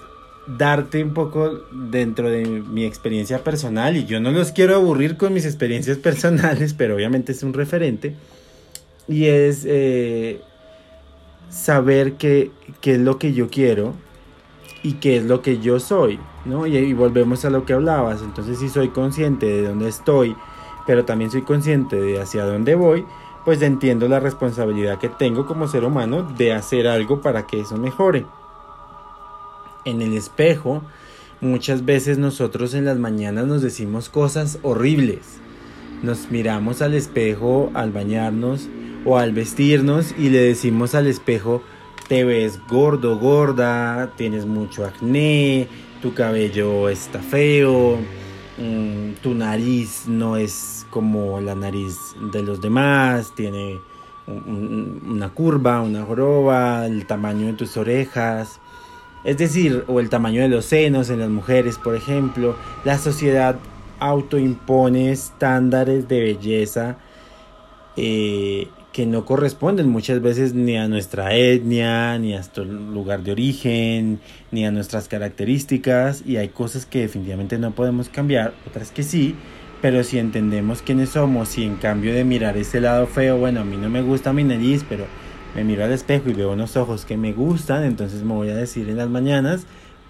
darte 0.57 1.03
un 1.03 1.15
poco 1.15 1.61
dentro 1.73 2.31
de 2.31 2.45
mi 2.45 2.85
experiencia 2.85 3.43
personal, 3.45 3.97
y 3.97 4.07
yo 4.07 4.21
no 4.21 4.31
los 4.31 4.53
quiero 4.53 4.77
aburrir 4.77 5.17
con 5.17 5.33
mis 5.33 5.45
experiencias 5.45 5.99
personales, 6.09 6.75
pero 6.75 6.95
obviamente 6.95 7.33
es 7.33 7.43
un 7.43 7.53
referente, 7.53 8.15
y 9.09 9.27
es 9.27 9.65
eh, 9.67 10.41
saber 11.51 12.15
qué, 12.15 12.51
qué 12.81 12.95
es 12.95 13.01
lo 13.01 13.19
que 13.19 13.33
yo 13.33 13.49
quiero 13.49 13.95
y 14.83 14.95
qué 14.95 15.17
es 15.17 15.25
lo 15.25 15.43
que 15.43 15.59
yo 15.59 15.79
soy, 15.81 16.19
¿no? 16.45 16.67
Y, 16.67 16.77
y 16.77 16.93
volvemos 16.95 17.45
a 17.45 17.51
lo 17.51 17.67
que 17.67 17.73
hablabas, 17.73 18.23
entonces 18.23 18.59
si 18.59 18.69
soy 18.69 18.89
consciente 18.89 19.47
de 19.47 19.63
dónde 19.69 19.89
estoy, 19.89 20.37
pero 20.87 21.05
también 21.05 21.31
soy 21.31 21.43
consciente 21.43 22.01
de 22.01 22.21
hacia 22.21 22.45
dónde 22.45 22.75
voy, 22.75 23.05
pues 23.45 23.63
entiendo 23.63 24.09
la 24.09 24.21
responsabilidad 24.21 24.99
que 24.99 25.09
tengo 25.09 25.47
como 25.47 25.67
ser 25.67 25.85
humano 25.85 26.23
de 26.23 26.53
hacer 26.53 26.87
algo 26.87 27.21
para 27.21 27.47
que 27.47 27.61
eso 27.61 27.77
mejore. 27.77 28.27
En 29.85 30.03
el 30.03 30.15
espejo, 30.15 30.83
muchas 31.41 31.85
veces 31.85 32.19
nosotros 32.19 32.75
en 32.75 32.85
las 32.85 32.99
mañanas 32.99 33.47
nos 33.47 33.63
decimos 33.63 34.09
cosas 34.09 34.59
horribles. 34.63 35.39
Nos 36.03 36.31
miramos 36.31 36.83
al 36.83 36.95
espejo 36.95 37.71
al 37.75 37.93
bañarnos 37.93 38.69
o 39.05 39.19
al 39.19 39.33
vestirnos 39.33 40.15
y 40.19 40.31
le 40.31 40.41
decimos 40.41 40.95
al 40.95 41.07
espejo, 41.07 41.63
te 42.09 42.25
ves 42.25 42.61
gordo, 42.69 43.19
gorda, 43.19 44.13
tienes 44.17 44.47
mucho 44.47 44.85
acné, 44.85 45.69
tu 46.03 46.13
cabello 46.15 46.89
está 46.89 47.21
feo, 47.21 47.99
mm, 48.59 49.13
tu 49.23 49.35
nariz 49.35 50.05
no 50.07 50.37
es 50.37 50.87
como 50.91 51.41
la 51.41 51.55
nariz 51.55 51.97
de 52.33 52.43
los 52.43 52.61
demás, 52.61 53.33
tiene 53.35 53.81
una 54.27 55.31
curva, 55.31 55.81
una 55.81 56.05
joroba, 56.05 56.87
el 56.87 57.07
tamaño 57.07 57.47
de 57.47 57.53
tus 57.55 57.77
orejas, 57.77 58.61
es 59.25 59.37
decir, 59.39 59.85
o 59.87 60.01
el 60.01 60.09
tamaño 60.09 60.43
de 60.43 60.49
los 60.49 60.65
senos 60.65 61.11
en 61.11 61.21
las 61.21 61.31
mujeres, 61.31 61.79
por 61.79 61.95
ejemplo. 61.95 62.57
La 62.85 62.99
sociedad 62.99 63.57
autoimpone 63.99 65.13
estándares 65.13 66.09
de 66.09 66.21
belleza 66.21 66.97
eh, 67.97 68.69
que 68.93 69.07
no 69.07 69.25
corresponden 69.25 69.89
muchas 69.89 70.21
veces 70.21 70.55
ni 70.55 70.77
a 70.77 70.89
nuestra 70.89 71.35
etnia, 71.35 72.19
ni 72.19 72.33
a 72.33 72.39
nuestro 72.39 72.65
lugar 72.65 73.23
de 73.23 73.33
origen, 73.33 74.21
ni 74.51 74.65
a 74.67 74.73
nuestras 74.73 75.07
características 75.07 76.25
y 76.27 76.39
hay 76.39 76.49
cosas 76.49 76.87
que 76.87 77.01
definitivamente 77.01 77.59
no 77.59 77.71
podemos 77.73 78.09
cambiar, 78.09 78.53
otras 78.67 78.91
que 78.91 79.03
sí, 79.03 79.37
pero 79.81 80.03
si 80.03 80.19
entendemos 80.19 80.83
quiénes 80.83 81.11
somos 81.11 81.57
y 81.57 81.65
en 81.65 81.77
cambio 81.77 82.13
de 82.13 82.25
mirar 82.25 82.57
ese 82.57 82.81
lado 82.81 83.07
feo, 83.07 83.39
bueno, 83.39 83.61
a 83.61 83.65
mí 83.65 83.77
no 83.77 83.89
me 83.89 84.03
gusta 84.03 84.33
mi 84.33 84.45
nariz, 84.45 84.85
pero 84.89 85.07
me 85.55 85.65
miro 85.65 85.85
al 85.85 85.93
espejo 85.93 86.31
y 86.31 86.33
veo 86.33 86.53
unos 86.53 86.77
ojos 86.77 87.05
que 87.05 87.17
me 87.17 87.33
gustan, 87.33 87.85
entonces 87.85 88.23
me 88.23 88.35
voy 88.35 88.51
a 88.51 88.57
decir 88.57 88.89
en 88.89 88.97
las 88.97 89.09
mañanas 89.09 89.67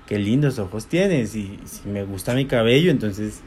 qué 0.07 0.18
lindos 0.18 0.59
ojos 0.59 0.87
tienes 0.87 1.35
y 1.35 1.59
si 1.64 1.88
me 1.88 2.05
gusta 2.05 2.35
mi 2.35 2.46
cabello, 2.46 2.90
entonces 2.90 3.40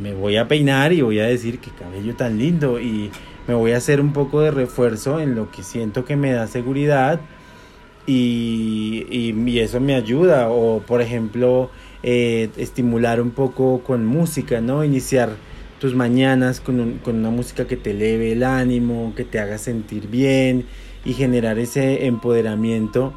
me 0.00 0.14
voy 0.14 0.36
a 0.36 0.48
peinar 0.48 0.92
y 0.92 1.00
voy 1.00 1.20
a 1.20 1.26
decir 1.26 1.60
qué 1.60 1.70
cabello 1.70 2.14
tan 2.14 2.38
lindo 2.38 2.80
y 2.80 3.10
me 3.46 3.54
voy 3.54 3.72
a 3.72 3.78
hacer 3.78 4.00
un 4.00 4.12
poco 4.12 4.40
de 4.40 4.50
refuerzo 4.50 5.20
en 5.20 5.34
lo 5.34 5.50
que 5.50 5.62
siento 5.62 6.04
que 6.04 6.16
me 6.16 6.32
da 6.32 6.46
seguridad 6.46 7.20
y, 8.06 9.06
y, 9.10 9.58
eso 9.58 9.80
me 9.80 9.94
ayuda 9.94 10.48
o 10.48 10.80
por 10.80 11.02
ejemplo 11.02 11.70
eh, 12.02 12.48
estimular 12.56 13.20
un 13.20 13.32
poco 13.32 13.80
con 13.80 14.06
música, 14.06 14.62
¿no? 14.62 14.82
Iniciar 14.82 15.30
tus 15.78 15.94
mañanas 15.94 16.60
con, 16.60 17.00
con 17.04 17.16
una 17.16 17.30
música 17.30 17.66
que 17.66 17.76
te 17.76 17.90
eleve 17.90 18.32
el 18.32 18.44
ánimo, 18.44 19.12
que 19.14 19.24
te 19.24 19.38
haga 19.38 19.58
sentir 19.58 20.08
bien 20.08 20.64
y 21.08 21.14
generar 21.14 21.58
ese 21.58 22.04
empoderamiento. 22.06 23.14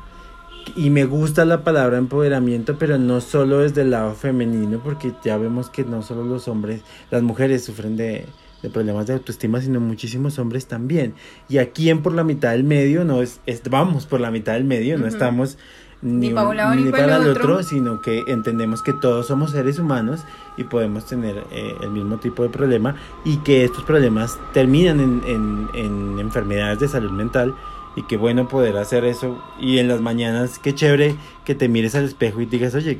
Y 0.77 0.89
me 0.91 1.03
gusta 1.03 1.43
la 1.43 1.63
palabra 1.65 1.97
empoderamiento, 1.97 2.77
pero 2.77 2.97
no 2.97 3.19
solo 3.19 3.59
desde 3.59 3.81
el 3.81 3.91
lado 3.91 4.13
femenino, 4.13 4.79
porque 4.81 5.11
ya 5.25 5.37
vemos 5.37 5.69
que 5.69 5.83
no 5.83 6.01
solo 6.01 6.23
los 6.23 6.47
hombres, 6.47 6.81
las 7.09 7.21
mujeres 7.21 7.65
sufren 7.65 7.97
de, 7.97 8.25
de 8.63 8.69
problemas 8.69 9.07
de 9.07 9.13
autoestima, 9.13 9.59
sino 9.59 9.81
muchísimos 9.81 10.39
hombres 10.39 10.67
también. 10.67 11.15
Y 11.49 11.57
aquí 11.57 11.89
en 11.89 12.01
por 12.01 12.13
la 12.13 12.23
mitad 12.23 12.51
del 12.51 12.63
medio, 12.63 13.03
no 13.03 13.21
es, 13.21 13.41
vamos 13.69 14.05
por 14.05 14.21
la 14.21 14.31
mitad 14.31 14.53
del 14.53 14.63
medio, 14.63 14.97
no 14.97 15.07
estamos 15.07 15.57
ni, 16.01 16.29
para, 16.29 16.47
un 16.47 16.57
lado, 16.57 16.75
ni, 16.75 16.89
para, 16.91 17.17
el 17.17 17.27
otro. 17.27 17.61
sino 17.61 18.01
que 18.01 18.23
entendemos 18.27 18.81
que 18.81 18.93
todos 18.93 19.27
somos 19.27 19.51
seres 19.51 19.79
humanos 19.79 20.21
y 20.55 20.63
podemos 20.63 21.05
tener 21.07 21.43
eh, 21.51 21.75
el 21.81 21.89
mismo 21.89 22.17
tipo 22.17 22.43
de 22.43 22.49
problema 22.49 22.95
y 23.25 23.37
que 23.37 23.65
estos 23.65 23.83
problemas 23.83 24.39
terminan 24.53 25.01
en, 25.01 25.21
en, 25.27 25.69
en 25.75 26.19
enfermedades 26.19 26.79
de 26.79 26.87
salud 26.87 27.11
mental 27.11 27.53
y 27.95 28.03
qué 28.03 28.17
bueno 28.17 28.47
poder 28.47 28.77
hacer 28.77 29.05
eso 29.05 29.43
y 29.59 29.79
en 29.79 29.87
las 29.87 30.01
mañanas 30.01 30.59
qué 30.59 30.73
chévere 30.73 31.15
que 31.45 31.55
te 31.55 31.67
mires 31.67 31.95
al 31.95 32.05
espejo 32.05 32.41
y 32.41 32.45
digas 32.45 32.73
oye 32.75 32.99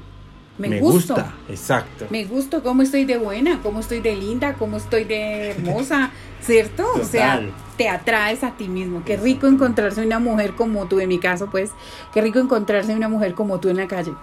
me, 0.58 0.80
gusta, 0.80 1.34
exacto. 1.49 2.06
Me 2.10 2.25
gusta 2.25 2.62
cómo 2.62 2.82
estoy 2.82 3.06
de 3.06 3.17
buena, 3.17 3.60
cómo 3.63 3.80
estoy 3.80 3.99
de 3.99 4.15
linda, 4.15 4.54
cómo 4.56 4.77
estoy 4.77 5.06
de 5.06 5.51
hermosa, 5.51 6.12
¿cierto? 6.41 6.86
O 6.99 7.04
sea, 7.04 7.41
te 7.77 7.89
atraes 7.89 8.43
a 8.43 8.51
ti 8.51 8.67
mismo. 8.67 9.04
Qué 9.06 9.17
rico 9.17 9.47
encontrarse 9.47 10.06
una 10.06 10.19
mujer 10.19 10.54
como 10.54 10.86
tú, 10.86 10.99
en 10.99 11.10
mi 11.10 11.19
caso, 11.19 11.49
pues, 11.49 11.71
qué 12.13 12.21
rico 12.21 12.39
encontrarse 12.39 12.93
una 12.93 13.10
mujer 13.10 13.34
como 13.34 13.60
tú 13.60 13.69
en 13.69 13.77
la 13.77 13.88
calle. 13.88 14.13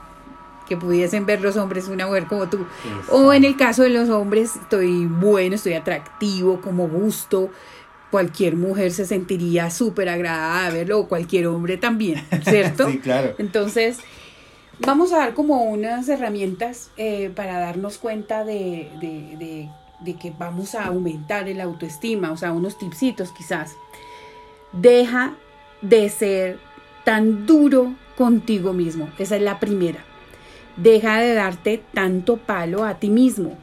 Que 0.68 0.76
pudiesen 0.76 1.24
ver 1.24 1.40
los 1.40 1.56
hombres 1.56 1.88
una 1.88 2.06
mujer 2.06 2.26
como 2.26 2.48
tú. 2.48 2.66
O 3.10 3.32
en 3.32 3.44
el 3.44 3.56
caso 3.56 3.82
de 3.82 3.88
los 3.88 4.10
hombres, 4.10 4.56
estoy 4.56 5.06
bueno, 5.06 5.54
estoy 5.54 5.72
atractivo, 5.72 6.60
como 6.60 6.86
gusto. 6.88 7.50
Cualquier 8.10 8.56
mujer 8.56 8.92
se 8.92 9.04
sentiría 9.04 9.70
súper 9.70 10.08
agradada 10.08 10.70
de 10.70 10.78
verlo, 10.78 11.00
o 11.00 11.08
cualquier 11.08 11.46
hombre 11.46 11.76
también, 11.76 12.24
¿cierto? 12.44 12.88
sí, 12.90 12.98
claro. 12.98 13.34
Entonces, 13.38 13.98
Vamos 14.80 15.12
a 15.12 15.18
dar 15.18 15.34
como 15.34 15.64
unas 15.64 16.08
herramientas 16.08 16.90
eh, 16.96 17.32
para 17.34 17.58
darnos 17.58 17.98
cuenta 17.98 18.44
de, 18.44 18.88
de, 20.00 20.14
que 20.14 20.32
vamos 20.38 20.76
a 20.76 20.86
aumentar 20.86 21.48
el 21.48 21.60
autoestima, 21.60 22.30
o 22.30 22.36
sea, 22.36 22.52
unos 22.52 22.78
tipsitos 22.78 23.32
quizás. 23.32 23.72
Deja 24.72 25.34
de 25.82 26.08
ser 26.08 26.60
tan 27.04 27.44
duro 27.44 27.94
contigo 28.16 28.72
mismo. 28.72 29.08
Esa 29.18 29.36
es 29.36 29.42
la 29.42 29.58
primera. 29.58 30.04
Deja 30.76 31.18
de 31.18 31.34
darte 31.34 31.82
tanto 31.92 32.36
palo 32.36 32.84
a 32.84 33.00
ti 33.00 33.10
mismo. 33.10 33.58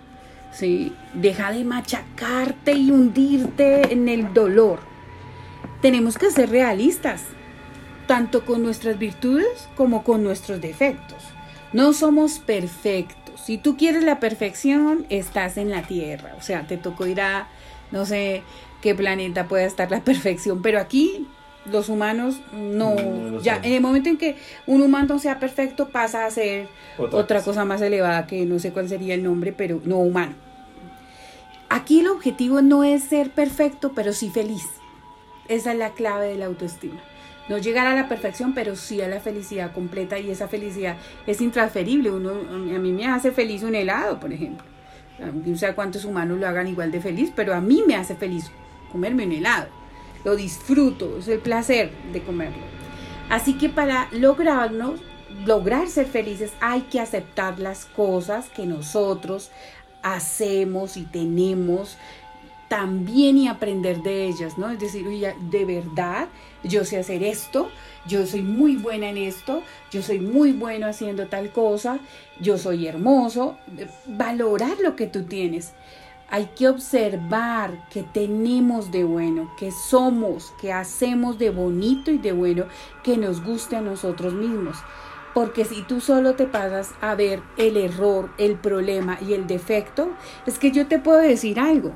¿sí? 0.51 0.91
Deja 1.15 1.51
de 1.51 1.63
machacarte 1.63 2.73
y 2.73 2.91
hundirte 2.91 3.93
en 3.93 4.09
el 4.09 4.33
dolor. 4.33 4.79
Tenemos 5.81 6.17
que 6.17 6.31
ser 6.31 6.49
realistas 6.49 7.23
tanto 8.07 8.45
con 8.45 8.63
nuestras 8.63 8.99
virtudes 8.99 9.67
como 9.75 10.03
con 10.03 10.23
nuestros 10.23 10.61
defectos. 10.61 11.23
No 11.73 11.93
somos 11.93 12.39
perfectos. 12.39 13.41
Si 13.41 13.57
tú 13.57 13.77
quieres 13.77 14.03
la 14.03 14.19
perfección, 14.19 15.05
estás 15.09 15.57
en 15.57 15.69
la 15.69 15.83
Tierra. 15.83 16.33
O 16.37 16.41
sea, 16.41 16.67
te 16.67 16.77
tocó 16.77 17.05
ir 17.07 17.21
a, 17.21 17.47
no 17.91 18.05
sé 18.05 18.43
qué 18.81 18.95
planeta 18.95 19.47
pueda 19.47 19.65
estar 19.65 19.91
la 19.91 20.01
perfección, 20.01 20.61
pero 20.61 20.79
aquí 20.79 21.27
los 21.71 21.89
humanos 21.89 22.39
no, 22.53 22.95
ya 23.41 23.57
en 23.57 23.73
el 23.73 23.81
momento 23.81 24.09
en 24.09 24.17
que 24.17 24.35
un 24.67 24.81
humano 24.81 25.17
sea 25.19 25.39
perfecto 25.39 25.89
pasa 25.89 26.25
a 26.25 26.31
ser 26.31 26.67
otra, 26.97 27.41
cosa 27.41 27.65
más 27.65 27.81
elevada 27.81 28.27
que 28.27 28.45
no 28.45 28.59
sé 28.59 28.71
cuál 28.71 28.87
sería 28.87 29.15
el 29.15 29.23
nombre, 29.23 29.51
pero 29.51 29.81
no 29.83 29.97
humano. 29.97 30.35
Aquí 31.69 31.99
el 31.99 32.07
objetivo 32.07 32.61
no 32.61 32.83
es 32.83 33.03
ser 33.03 33.31
perfecto, 33.31 33.93
pero 33.93 34.13
sí 34.13 34.29
feliz. 34.29 34.67
Esa 35.47 35.73
es 35.73 35.77
la 35.77 35.91
clave 35.91 36.27
de 36.27 36.37
la 36.37 36.45
autoestima 36.45 37.01
no 37.47 37.57
llegar 37.57 37.85
a 37.87 37.95
la 37.95 38.07
perfección, 38.07 38.53
pero 38.53 38.75
sí 38.75 39.01
a 39.01 39.07
la 39.07 39.19
felicidad 39.19 39.71
completa 39.71 40.17
y 40.17 40.31
esa 40.31 40.47
felicidad 40.47 40.97
es 41.27 41.41
intransferible. 41.41 42.11
Uno, 42.11 42.31
a 42.31 42.79
mí 42.79 42.91
me 42.91 43.07
hace 43.07 43.31
feliz 43.31 43.63
un 43.63 43.75
helado, 43.75 44.19
por 44.19 44.33
ejemplo. 44.33 44.65
No 45.19 45.55
sé 45.57 45.73
cuántos 45.73 46.05
humanos 46.05 46.39
lo 46.39 46.47
hagan 46.47 46.67
igual 46.67 46.91
de 46.91 46.99
feliz, 46.99 47.31
pero 47.35 47.53
a 47.53 47.61
mí 47.61 47.83
me 47.87 47.95
hace 47.95 48.15
feliz 48.15 48.51
comerme 48.91 49.25
un 49.25 49.31
helado. 49.31 49.67
Lo 50.23 50.35
disfruto, 50.35 51.19
es 51.19 51.27
el 51.27 51.39
placer 51.39 51.91
de 52.11 52.21
comerlo. 52.21 52.63
Así 53.29 53.53
que 53.53 53.69
para 53.69 54.07
lograrnos, 54.11 54.99
lograr 55.45 55.87
ser 55.87 56.07
felices 56.07 56.51
hay 56.61 56.81
que 56.81 56.99
aceptar 56.99 57.59
las 57.59 57.85
cosas 57.85 58.49
que 58.49 58.65
nosotros 58.65 59.51
hacemos 60.05 60.97
y 60.97 61.01
tenemos 61.01 61.97
también 62.67 63.37
y 63.37 63.47
aprender 63.47 64.03
de 64.03 64.27
ellas, 64.27 64.57
¿no? 64.57 64.69
Es 64.69 64.79
decir, 64.79 65.05
de 65.07 65.65
verdad, 65.65 66.27
yo 66.63 66.85
sé 66.85 66.97
hacer 66.97 67.23
esto, 67.23 67.69
yo 68.07 68.25
soy 68.27 68.43
muy 68.43 68.75
buena 68.75 69.09
en 69.09 69.17
esto, 69.17 69.63
yo 69.91 70.03
soy 70.03 70.19
muy 70.19 70.51
bueno 70.51 70.85
haciendo 70.85 71.27
tal 71.27 71.51
cosa, 71.51 71.99
yo 72.39 72.57
soy 72.59 72.85
hermoso, 72.85 73.57
valorar 74.05 74.77
lo 74.79 74.95
que 74.95 75.07
tú 75.07 75.23
tienes. 75.23 75.73
Hay 76.29 76.49
que 76.55 76.69
observar 76.69 77.87
qué 77.89 78.03
tenemos 78.03 78.91
de 78.91 79.03
bueno, 79.03 79.51
qué 79.59 79.71
somos, 79.71 80.53
qué 80.61 80.71
hacemos 80.71 81.39
de 81.39 81.49
bonito 81.49 82.11
y 82.11 82.19
de 82.19 82.31
bueno 82.31 82.65
que 83.03 83.17
nos 83.17 83.43
guste 83.43 83.75
a 83.75 83.81
nosotros 83.81 84.33
mismos. 84.33 84.77
Porque 85.35 85.65
si 85.65 85.83
tú 85.83 86.01
solo 86.01 86.33
te 86.33 86.47
pasas 86.47 86.95
a 87.01 87.13
ver 87.13 87.41
el 87.57 87.77
error, 87.77 88.31
el 88.39 88.55
problema 88.55 89.19
y 89.21 89.33
el 89.33 89.45
defecto, 89.45 90.09
es 90.47 90.57
que 90.57 90.71
yo 90.71 90.87
te 90.87 90.97
puedo 90.97 91.19
decir 91.19 91.59
algo 91.59 91.93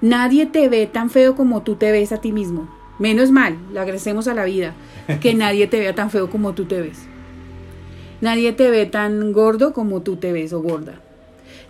Nadie 0.00 0.46
te 0.46 0.68
ve 0.68 0.86
tan 0.86 1.10
feo 1.10 1.34
como 1.34 1.62
tú 1.62 1.74
te 1.74 1.90
ves 1.90 2.12
a 2.12 2.20
ti 2.20 2.30
mismo. 2.30 2.68
Menos 3.00 3.32
mal, 3.32 3.58
le 3.72 3.80
agradecemos 3.80 4.28
a 4.28 4.34
la 4.34 4.44
vida, 4.44 4.74
que 5.20 5.34
nadie 5.34 5.66
te 5.66 5.80
vea 5.80 5.94
tan 5.94 6.10
feo 6.10 6.30
como 6.30 6.54
tú 6.54 6.66
te 6.66 6.80
ves. 6.80 7.00
Nadie 8.20 8.52
te 8.52 8.70
ve 8.70 8.86
tan 8.86 9.32
gordo 9.32 9.72
como 9.72 10.02
tú 10.02 10.16
te 10.16 10.32
ves 10.32 10.52
o 10.52 10.60
gorda. 10.60 11.00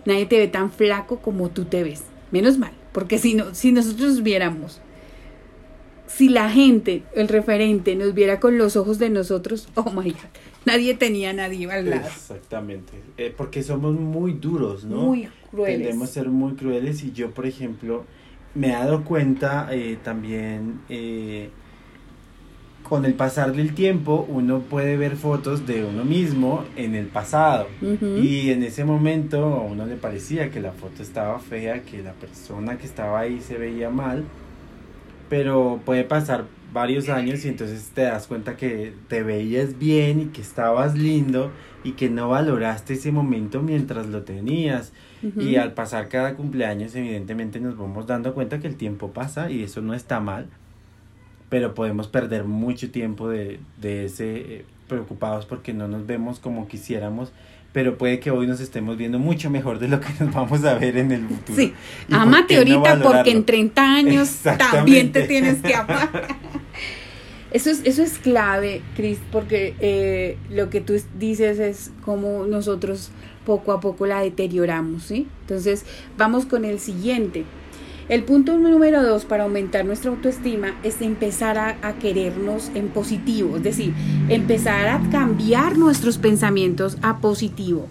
Nadie 0.05 0.27
te 0.27 0.37
ve 0.37 0.47
tan 0.47 0.71
flaco 0.71 1.19
como 1.19 1.49
tú 1.49 1.65
te 1.65 1.83
ves. 1.83 2.03
Menos 2.31 2.59
mal, 2.59 2.73
porque 2.91 3.17
si, 3.17 3.33
no, 3.33 3.55
si 3.55 3.71
nosotros 3.71 4.21
viéramos 4.21 4.79
si 6.09 6.27
la 6.27 6.49
gente, 6.49 7.03
el 7.13 7.27
referente, 7.27 7.95
nos 7.95 8.13
viera 8.13 8.39
con 8.39 8.57
los 8.57 8.75
ojos 8.75 8.97
de 8.99 9.09
nosotros, 9.09 9.69
oh 9.75 9.91
my 9.91 10.09
God, 10.09 10.19
nadie 10.65 10.93
tenía 10.95 11.31
a 11.31 11.33
nadie 11.33 11.69
al 11.71 11.89
lado. 11.89 12.07
Exactamente, 12.07 12.93
eh, 13.17 13.33
porque 13.35 13.63
somos 13.63 13.93
muy 13.93 14.33
duros, 14.33 14.83
¿no? 14.85 15.03
Muy 15.03 15.29
crueles. 15.49 15.79
Tendemos 15.79 16.09
a 16.09 16.13
ser 16.13 16.29
muy 16.29 16.53
crueles 16.53 17.03
y 17.03 17.11
yo, 17.11 17.31
por 17.31 17.45
ejemplo, 17.45 18.05
me 18.55 18.69
he 18.69 18.71
dado 18.71 19.03
cuenta 19.03 19.69
eh, 19.71 19.97
también 20.03 20.81
eh, 20.89 21.49
con 22.83 23.05
el 23.05 23.13
pasar 23.13 23.55
del 23.55 23.75
tiempo 23.75 24.25
uno 24.27 24.61
puede 24.61 24.97
ver 24.97 25.15
fotos 25.15 25.67
de 25.67 25.85
uno 25.85 26.03
mismo 26.03 26.65
en 26.75 26.95
el 26.95 27.05
pasado 27.05 27.67
y 27.81 28.49
en 28.49 28.63
ese 28.63 28.83
momento 28.83 29.45
a 29.45 29.61
uno 29.61 29.85
le 29.85 29.95
parecía 29.95 30.49
que 30.49 30.59
la 30.59 30.71
foto 30.71 31.03
estaba 31.03 31.39
fea, 31.39 31.83
que 31.83 32.01
la 32.01 32.13
persona 32.13 32.79
que 32.79 32.87
estaba 32.87 33.19
ahí 33.19 33.41
se 33.41 33.59
veía 33.59 33.91
mal, 33.91 34.23
pero 35.29 35.79
puede 35.85 36.03
pasar 36.03 36.45
varios 36.73 37.09
años 37.09 37.45
y 37.45 37.49
entonces 37.49 37.91
te 37.93 38.03
das 38.03 38.27
cuenta 38.27 38.57
que 38.57 38.93
te 39.07 39.23
veías 39.23 39.77
bien 39.77 40.21
y 40.21 40.25
que 40.25 40.41
estabas 40.41 40.95
lindo 40.95 41.51
y 41.83 41.93
que 41.93 42.09
no 42.09 42.29
valoraste 42.29 42.93
ese 42.93 43.11
momento 43.11 43.61
mientras 43.61 44.07
lo 44.07 44.23
tenías. 44.23 44.91
Y 45.37 45.57
al 45.57 45.73
pasar 45.73 46.07
cada 46.07 46.35
cumpleaños, 46.35 46.95
evidentemente 46.95 47.59
nos 47.59 47.77
vamos 47.77 48.07
dando 48.07 48.33
cuenta 48.33 48.59
que 48.59 48.67
el 48.67 48.75
tiempo 48.75 49.11
pasa 49.11 49.51
y 49.51 49.63
eso 49.63 49.81
no 49.81 49.93
está 49.93 50.21
mal, 50.21 50.47
pero 51.49 51.73
podemos 51.73 52.07
perder 52.07 52.45
mucho 52.45 52.89
tiempo 52.89 53.27
de, 53.27 53.59
de 53.81 54.05
ese 54.05 54.37
eh, 54.37 54.65
preocupados 54.87 55.45
porque 55.45 55.73
no 55.73 55.89
nos 55.89 56.05
vemos 56.05 56.39
como 56.39 56.67
quisiéramos, 56.67 57.33
pero 57.71 57.97
puede 57.97 58.19
que 58.19 58.31
hoy 58.31 58.47
nos 58.47 58.59
estemos 58.59 58.97
viendo 58.97 59.19
mucho 59.19 59.49
mejor 59.49 59.79
de 59.79 59.87
lo 59.87 59.99
que 59.99 60.07
nos 60.19 60.33
vamos 60.33 60.63
a 60.63 60.73
ver 60.75 60.97
en 60.97 61.11
el 61.11 61.27
futuro. 61.27 61.55
Sí, 61.55 61.73
¿Y 62.07 62.11
por 62.11 62.21
amate 62.21 62.53
no 62.53 62.59
ahorita 62.59 63.01
porque 63.03 63.31
en 63.31 63.45
30 63.45 63.81
años 63.81 64.29
también 64.57 65.11
te 65.11 65.23
tienes 65.23 65.61
que 65.61 65.75
amar. 65.75 66.09
Eso 67.51 67.71
es, 67.71 67.81
eso 67.83 68.03
es 68.03 68.19
clave, 68.19 68.83
Cris, 68.95 69.17
porque 69.31 69.73
eh, 69.79 70.37
lo 70.51 70.69
que 70.69 70.81
tú 70.81 70.93
es- 70.93 71.07
dices 71.17 71.57
es 71.57 71.89
como 72.05 72.45
nosotros 72.45 73.09
poco 73.43 73.71
a 73.71 73.79
poco 73.79 74.05
la 74.05 74.21
deterioramos, 74.21 75.01
¿sí? 75.05 75.27
Entonces, 75.41 75.83
vamos 76.15 76.45
con 76.45 76.63
el 76.63 76.79
siguiente. 76.79 77.45
El 78.09 78.23
punto 78.23 78.57
número 78.57 79.03
dos 79.03 79.25
para 79.25 79.43
aumentar 79.43 79.85
nuestra 79.85 80.09
autoestima 80.09 80.79
es 80.81 80.99
empezar 81.03 81.59
a, 81.59 81.93
querernos 81.99 82.71
en 82.73 82.87
positivo, 82.87 83.57
es 83.57 83.63
decir, 83.63 83.93
empezar 84.29 84.87
a 84.87 84.99
cambiar 85.11 85.77
nuestros 85.77 86.17
pensamientos 86.17 86.97
a 87.03 87.19
positivo. 87.19 87.85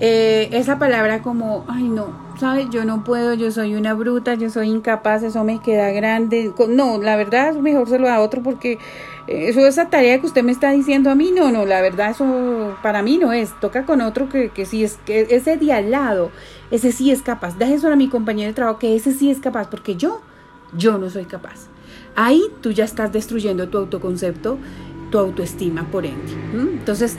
Eh, 0.00 0.48
esa 0.52 0.78
palabra 0.78 1.20
como, 1.20 1.66
ay 1.68 1.84
no, 1.84 2.18
¿sabes? 2.40 2.68
Yo 2.70 2.86
no 2.86 3.04
puedo, 3.04 3.34
yo 3.34 3.50
soy 3.50 3.74
una 3.74 3.92
bruta, 3.92 4.32
yo 4.32 4.48
soy 4.48 4.70
incapaz, 4.70 5.22
eso 5.22 5.44
me 5.44 5.60
queda 5.60 5.90
grande. 5.90 6.50
No, 6.70 6.96
la 6.96 7.16
verdad, 7.16 7.54
mejor 7.54 7.86
se 7.86 7.98
lo 7.98 8.06
da 8.06 8.16
a 8.16 8.20
otro 8.20 8.42
porque 8.42 8.78
eso, 9.26 9.66
esa 9.66 9.88
tarea 9.88 10.20
que 10.20 10.26
usted 10.26 10.42
me 10.42 10.52
está 10.52 10.70
diciendo 10.70 11.10
a 11.10 11.14
mí, 11.14 11.32
no, 11.34 11.50
no, 11.50 11.64
la 11.64 11.80
verdad, 11.80 12.10
eso 12.10 12.76
para 12.82 13.02
mí 13.02 13.18
no 13.18 13.32
es. 13.32 13.58
Toca 13.60 13.86
con 13.86 14.00
otro 14.00 14.28
que, 14.28 14.50
que 14.50 14.66
sí 14.66 14.84
es, 14.84 14.98
que 15.06 15.26
ese 15.30 15.56
de 15.56 15.72
al 15.72 15.90
lado, 15.90 16.30
ese 16.70 16.92
sí 16.92 17.10
es 17.10 17.22
capaz. 17.22 17.58
Deje 17.58 17.74
eso 17.74 17.88
a 17.88 17.96
mi 17.96 18.08
compañero 18.08 18.48
de 18.48 18.54
trabajo, 18.54 18.78
que 18.78 18.94
ese 18.94 19.12
sí 19.12 19.30
es 19.30 19.38
capaz, 19.38 19.68
porque 19.68 19.96
yo, 19.96 20.20
yo 20.76 20.98
no 20.98 21.10
soy 21.10 21.24
capaz. 21.24 21.68
Ahí 22.16 22.42
tú 22.60 22.70
ya 22.70 22.84
estás 22.84 23.12
destruyendo 23.12 23.68
tu 23.68 23.78
autoconcepto, 23.78 24.58
tu 25.10 25.18
autoestima, 25.18 25.90
por 25.90 26.06
ende. 26.06 26.32
Entonces, 26.52 27.16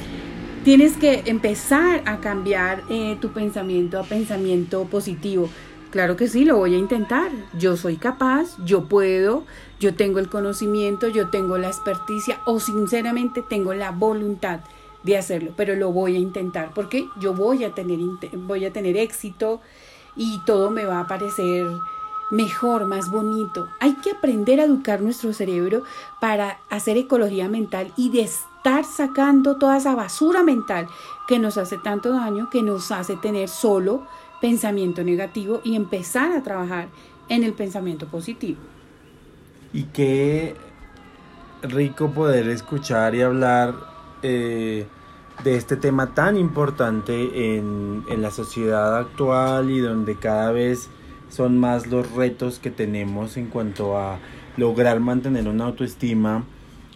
tienes 0.63 0.97
que 0.97 1.23
empezar 1.25 2.01
a 2.05 2.19
cambiar 2.19 2.83
eh, 2.89 3.17
tu 3.19 3.29
pensamiento 3.29 3.99
a 3.99 4.03
pensamiento 4.03 4.85
positivo. 4.85 5.49
Claro 5.91 6.15
que 6.15 6.27
sí, 6.27 6.43
lo 6.43 6.57
voy 6.57 6.75
a 6.75 6.77
intentar. 6.77 7.29
Yo 7.57 7.77
soy 7.77 7.97
capaz, 7.97 8.57
yo 8.65 8.89
puedo, 8.89 9.45
yo 9.79 9.95
tengo 9.95 10.19
el 10.19 10.29
conocimiento, 10.29 11.07
yo 11.07 11.29
tengo 11.29 11.57
la 11.57 11.67
experticia 11.67 12.39
o 12.45 12.59
sinceramente 12.59 13.41
tengo 13.41 13.73
la 13.73 13.91
voluntad 13.91 14.61
de 15.03 15.17
hacerlo, 15.17 15.51
pero 15.55 15.75
lo 15.75 15.91
voy 15.91 16.15
a 16.15 16.19
intentar 16.19 16.71
porque 16.73 17.07
yo 17.19 17.33
voy 17.33 17.63
a 17.63 17.73
tener 17.73 17.99
voy 18.33 18.65
a 18.65 18.73
tener 18.73 18.97
éxito 18.97 19.61
y 20.15 20.39
todo 20.45 20.71
me 20.71 20.85
va 20.85 21.01
a 21.01 21.07
parecer 21.07 21.67
mejor, 22.31 22.85
más 22.87 23.11
bonito. 23.11 23.67
Hay 23.79 23.93
que 23.95 24.11
aprender 24.11 24.59
a 24.59 24.63
educar 24.63 25.01
nuestro 25.01 25.31
cerebro 25.33 25.83
para 26.19 26.59
hacer 26.69 26.97
ecología 26.97 27.47
mental 27.47 27.91
y 27.95 28.09
de 28.09 28.21
estar 28.21 28.83
sacando 28.83 29.57
toda 29.57 29.77
esa 29.77 29.93
basura 29.93 30.41
mental 30.41 30.87
que 31.27 31.37
nos 31.37 31.57
hace 31.57 31.77
tanto 31.77 32.11
daño, 32.11 32.49
que 32.49 32.63
nos 32.63 32.91
hace 32.91 33.15
tener 33.15 33.47
solo 33.47 34.07
pensamiento 34.41 35.03
negativo 35.03 35.61
y 35.63 35.75
empezar 35.75 36.31
a 36.31 36.41
trabajar 36.41 36.87
en 37.29 37.43
el 37.43 37.53
pensamiento 37.53 38.07
positivo. 38.07 38.59
Y 39.75 39.83
qué 39.91 40.55
rico 41.61 42.11
poder 42.11 42.47
escuchar 42.47 43.13
y 43.13 43.21
hablar 43.21 43.75
eh, 44.23 44.85
de 45.43 45.57
este 45.57 45.75
tema 45.75 46.13
tan 46.13 46.37
importante 46.37 47.57
en, 47.57 48.05
en 48.09 48.21
la 48.21 48.31
sociedad 48.31 48.97
actual 48.97 49.69
y 49.69 49.79
donde 49.79 50.15
cada 50.15 50.53
vez 50.53 50.87
son 51.29 51.57
más 51.57 51.87
los 51.87 52.09
retos 52.13 52.57
que 52.59 52.71
tenemos 52.71 53.35
en 53.35 53.47
cuanto 53.47 53.97
a 53.97 54.19
lograr 54.55 55.01
mantener 55.01 55.45
una 55.49 55.65
autoestima, 55.65 56.45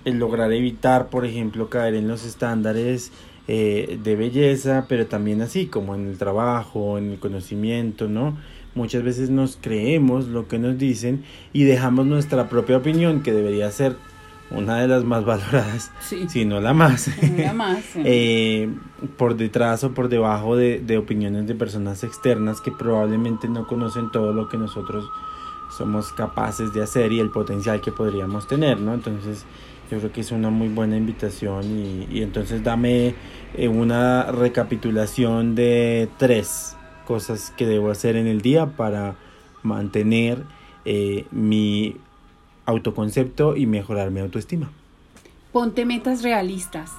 el 0.05 0.17
lograr 0.17 0.53
evitar, 0.53 1.09
por 1.09 1.25
ejemplo, 1.25 1.69
caer 1.69 1.95
en 1.95 2.07
los 2.07 2.23
estándares 2.23 3.11
eh, 3.49 3.99
de 4.01 4.15
belleza, 4.15 4.85
pero 4.87 5.05
también 5.07 5.41
así 5.41 5.65
como 5.65 5.95
en 5.95 6.07
el 6.07 6.17
trabajo, 6.17 6.97
en 6.97 7.11
el 7.11 7.19
conocimiento, 7.19 8.07
¿no? 8.07 8.37
Muchas 8.75 9.03
veces 9.03 9.29
nos 9.29 9.57
creemos 9.59 10.27
lo 10.27 10.47
que 10.47 10.59
nos 10.59 10.77
dicen 10.77 11.23
y 11.53 11.63
dejamos 11.63 12.05
nuestra 12.05 12.49
propia 12.49 12.77
opinión, 12.77 13.21
que 13.23 13.33
debería 13.33 13.69
ser 13.71 13.95
una 14.51 14.77
de 14.79 14.87
las 14.87 15.03
más 15.03 15.25
valoradas, 15.25 15.91
Sí. 16.01 16.27
si 16.29 16.45
no 16.45 16.59
la 16.59 16.73
más, 16.73 17.09
Nada 17.37 17.53
más. 17.53 17.83
sí. 17.83 18.01
eh, 18.05 18.69
por 19.17 19.35
detrás 19.37 19.83
o 19.83 19.91
por 19.93 20.07
debajo 20.09 20.55
de, 20.55 20.79
de 20.79 20.97
opiniones 20.97 21.47
de 21.47 21.55
personas 21.55 22.03
externas 22.03 22.61
que 22.61 22.71
probablemente 22.71 23.47
no 23.47 23.67
conocen 23.67 24.11
todo 24.11 24.33
lo 24.33 24.49
que 24.49 24.57
nosotros 24.57 25.05
somos 25.77 26.11
capaces 26.13 26.73
de 26.73 26.81
hacer 26.81 27.11
y 27.11 27.19
el 27.19 27.29
potencial 27.29 27.79
que 27.81 27.91
podríamos 27.91 28.47
tener, 28.47 28.79
¿no? 28.79 28.93
Entonces, 28.95 29.45
yo 29.91 29.99
creo 29.99 30.11
que 30.11 30.21
es 30.21 30.31
una 30.31 30.49
muy 30.49 30.67
buena 30.67 30.97
invitación 30.97 31.63
y, 31.65 32.07
y 32.11 32.21
entonces 32.23 32.63
dame 32.63 33.13
eh, 33.55 33.67
una 33.67 34.31
recapitulación 34.31 35.53
de 35.55 36.09
tres 36.17 36.75
cosas 37.09 37.51
que 37.57 37.65
debo 37.65 37.89
hacer 37.89 38.15
en 38.15 38.27
el 38.27 38.43
día 38.43 38.67
para 38.67 39.15
mantener 39.63 40.43
eh, 40.85 41.25
mi 41.31 41.95
autoconcepto 42.67 43.55
y 43.55 43.65
mejorar 43.65 44.11
mi 44.11 44.19
autoestima. 44.19 44.69
Ponte 45.51 45.85
metas 45.85 46.21
realistas. 46.21 46.91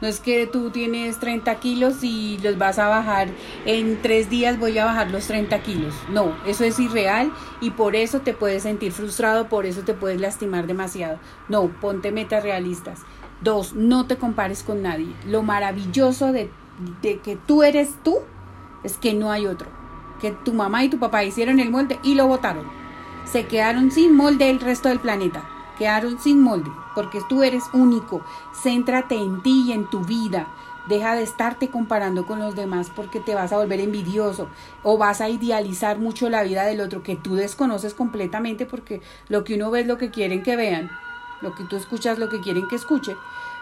No 0.00 0.08
es 0.08 0.20
que 0.20 0.46
tú 0.46 0.70
tienes 0.70 1.20
30 1.20 1.54
kilos 1.56 2.02
y 2.02 2.38
los 2.42 2.56
vas 2.56 2.78
a 2.78 2.88
bajar 2.88 3.28
en 3.66 4.00
tres 4.00 4.30
días 4.30 4.58
voy 4.58 4.78
a 4.78 4.86
bajar 4.86 5.10
los 5.10 5.26
30 5.26 5.62
kilos. 5.62 5.94
No, 6.10 6.34
eso 6.46 6.64
es 6.64 6.80
irreal 6.80 7.30
y 7.60 7.72
por 7.72 7.94
eso 7.94 8.20
te 8.20 8.32
puedes 8.32 8.62
sentir 8.62 8.92
frustrado, 8.92 9.50
por 9.50 9.66
eso 9.66 9.82
te 9.82 9.92
puedes 9.92 10.18
lastimar 10.18 10.66
demasiado. 10.66 11.18
No, 11.50 11.68
ponte 11.68 12.10
metas 12.10 12.42
realistas. 12.42 13.00
Dos, 13.42 13.74
no 13.74 14.06
te 14.06 14.16
compares 14.16 14.62
con 14.62 14.80
nadie. 14.80 15.12
Lo 15.26 15.42
maravilloso 15.42 16.32
de, 16.32 16.48
de 17.02 17.18
que 17.18 17.36
tú 17.36 17.62
eres 17.62 17.90
tú 18.02 18.20
es 18.84 18.96
que 18.96 19.14
no 19.14 19.30
hay 19.30 19.46
otro. 19.46 19.68
Que 20.20 20.32
tu 20.32 20.52
mamá 20.52 20.84
y 20.84 20.88
tu 20.88 20.98
papá 20.98 21.24
hicieron 21.24 21.60
el 21.60 21.70
molde 21.70 21.98
y 22.02 22.14
lo 22.14 22.26
botaron. 22.26 22.66
Se 23.24 23.46
quedaron 23.46 23.90
sin 23.90 24.16
molde 24.16 24.50
el 24.50 24.60
resto 24.60 24.88
del 24.88 25.00
planeta 25.00 25.44
quedaron 25.78 26.18
sin 26.18 26.42
molde, 26.42 26.70
porque 26.94 27.22
tú 27.28 27.42
eres 27.42 27.64
único. 27.72 28.20
Céntrate 28.52 29.14
en 29.14 29.42
ti 29.42 29.66
y 29.68 29.72
en 29.72 29.88
tu 29.88 30.00
vida. 30.00 30.48
Deja 30.88 31.14
de 31.14 31.22
estarte 31.22 31.68
comparando 31.68 32.26
con 32.26 32.40
los 32.40 32.56
demás 32.56 32.90
porque 32.94 33.20
te 33.20 33.34
vas 33.34 33.52
a 33.52 33.58
volver 33.58 33.80
envidioso 33.80 34.48
o 34.82 34.96
vas 34.96 35.20
a 35.20 35.28
idealizar 35.28 35.98
mucho 35.98 36.30
la 36.30 36.42
vida 36.42 36.64
del 36.64 36.80
otro 36.80 37.02
que 37.02 37.14
tú 37.14 37.34
desconoces 37.34 37.92
completamente 37.92 38.64
porque 38.64 39.02
lo 39.28 39.44
que 39.44 39.54
uno 39.54 39.70
ve 39.70 39.80
es 39.80 39.86
lo 39.86 39.98
que 39.98 40.10
quieren 40.10 40.42
que 40.42 40.56
vean, 40.56 40.90
lo 41.42 41.54
que 41.54 41.64
tú 41.64 41.76
escuchas 41.76 42.18
lo 42.18 42.30
que 42.30 42.40
quieren 42.40 42.66
que 42.68 42.76
escuche. 42.76 43.16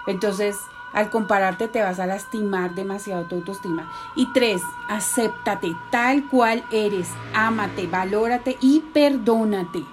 Entonces, 0.06 0.56
al 0.92 1.10
compararte 1.10 1.68
te 1.68 1.82
vas 1.82 1.98
a 2.00 2.06
lastimar 2.06 2.74
demasiado 2.74 3.24
tu 3.26 3.36
autoestima. 3.36 3.90
Y 4.14 4.32
tres, 4.32 4.62
acéptate 4.88 5.72
tal 5.90 6.26
cual 6.28 6.64
eres, 6.72 7.08
ámate, 7.34 7.86
valórate 7.86 8.56
y 8.60 8.80
perdónate 8.92 9.84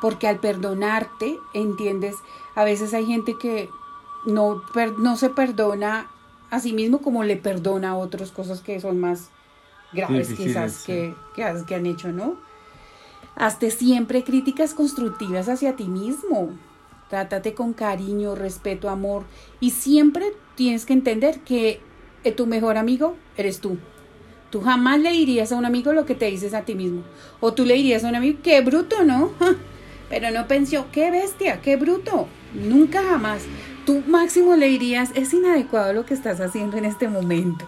porque 0.00 0.28
al 0.28 0.38
perdonarte, 0.38 1.38
entiendes, 1.54 2.16
a 2.54 2.64
veces 2.64 2.92
hay 2.92 3.06
gente 3.06 3.38
que 3.38 3.70
no, 4.26 4.62
per- 4.74 4.98
no 4.98 5.16
se 5.16 5.30
perdona 5.30 6.08
a 6.50 6.60
sí 6.60 6.74
mismo 6.74 6.98
como 7.00 7.24
le 7.24 7.36
perdona 7.36 7.90
a 7.90 7.94
otras 7.96 8.30
cosas 8.30 8.60
que 8.60 8.80
son 8.80 9.00
más 9.00 9.30
graves 9.94 10.28
Difíciles, 10.28 10.52
quizás 10.52 10.72
sí. 10.74 10.86
que, 10.86 11.14
que, 11.34 11.44
has- 11.44 11.62
que 11.62 11.74
han 11.74 11.86
hecho, 11.86 12.12
¿no? 12.12 12.34
Hazte 13.36 13.70
siempre 13.70 14.24
críticas 14.24 14.74
constructivas 14.74 15.48
hacia 15.48 15.74
ti 15.74 15.84
mismo. 15.88 16.50
Trátate 17.14 17.54
con 17.54 17.74
cariño, 17.74 18.34
respeto, 18.34 18.90
amor 18.90 19.22
y 19.60 19.70
siempre 19.70 20.32
tienes 20.56 20.84
que 20.84 20.94
entender 20.94 21.38
que 21.42 21.78
eh, 22.24 22.32
tu 22.32 22.48
mejor 22.48 22.76
amigo 22.76 23.14
eres 23.36 23.60
tú. 23.60 23.78
Tú 24.50 24.62
jamás 24.62 24.98
le 24.98 25.12
dirías 25.12 25.52
a 25.52 25.56
un 25.56 25.64
amigo 25.64 25.92
lo 25.92 26.06
que 26.06 26.16
te 26.16 26.26
dices 26.26 26.54
a 26.54 26.62
ti 26.62 26.74
mismo. 26.74 27.04
O 27.38 27.54
tú 27.54 27.64
le 27.64 27.74
dirías 27.74 28.02
a 28.02 28.08
un 28.08 28.16
amigo, 28.16 28.40
qué 28.42 28.60
bruto, 28.62 29.04
¿no? 29.04 29.30
Pero 30.10 30.32
no 30.32 30.48
pensó, 30.48 30.86
qué 30.90 31.12
bestia, 31.12 31.60
qué 31.62 31.76
bruto, 31.76 32.26
nunca 32.52 33.00
jamás. 33.00 33.44
Tú 33.86 34.02
máximo 34.08 34.56
le 34.56 34.66
dirías, 34.66 35.12
es 35.14 35.32
inadecuado 35.32 35.92
lo 35.92 36.04
que 36.04 36.14
estás 36.14 36.40
haciendo 36.40 36.78
en 36.78 36.84
este 36.84 37.06
momento. 37.06 37.64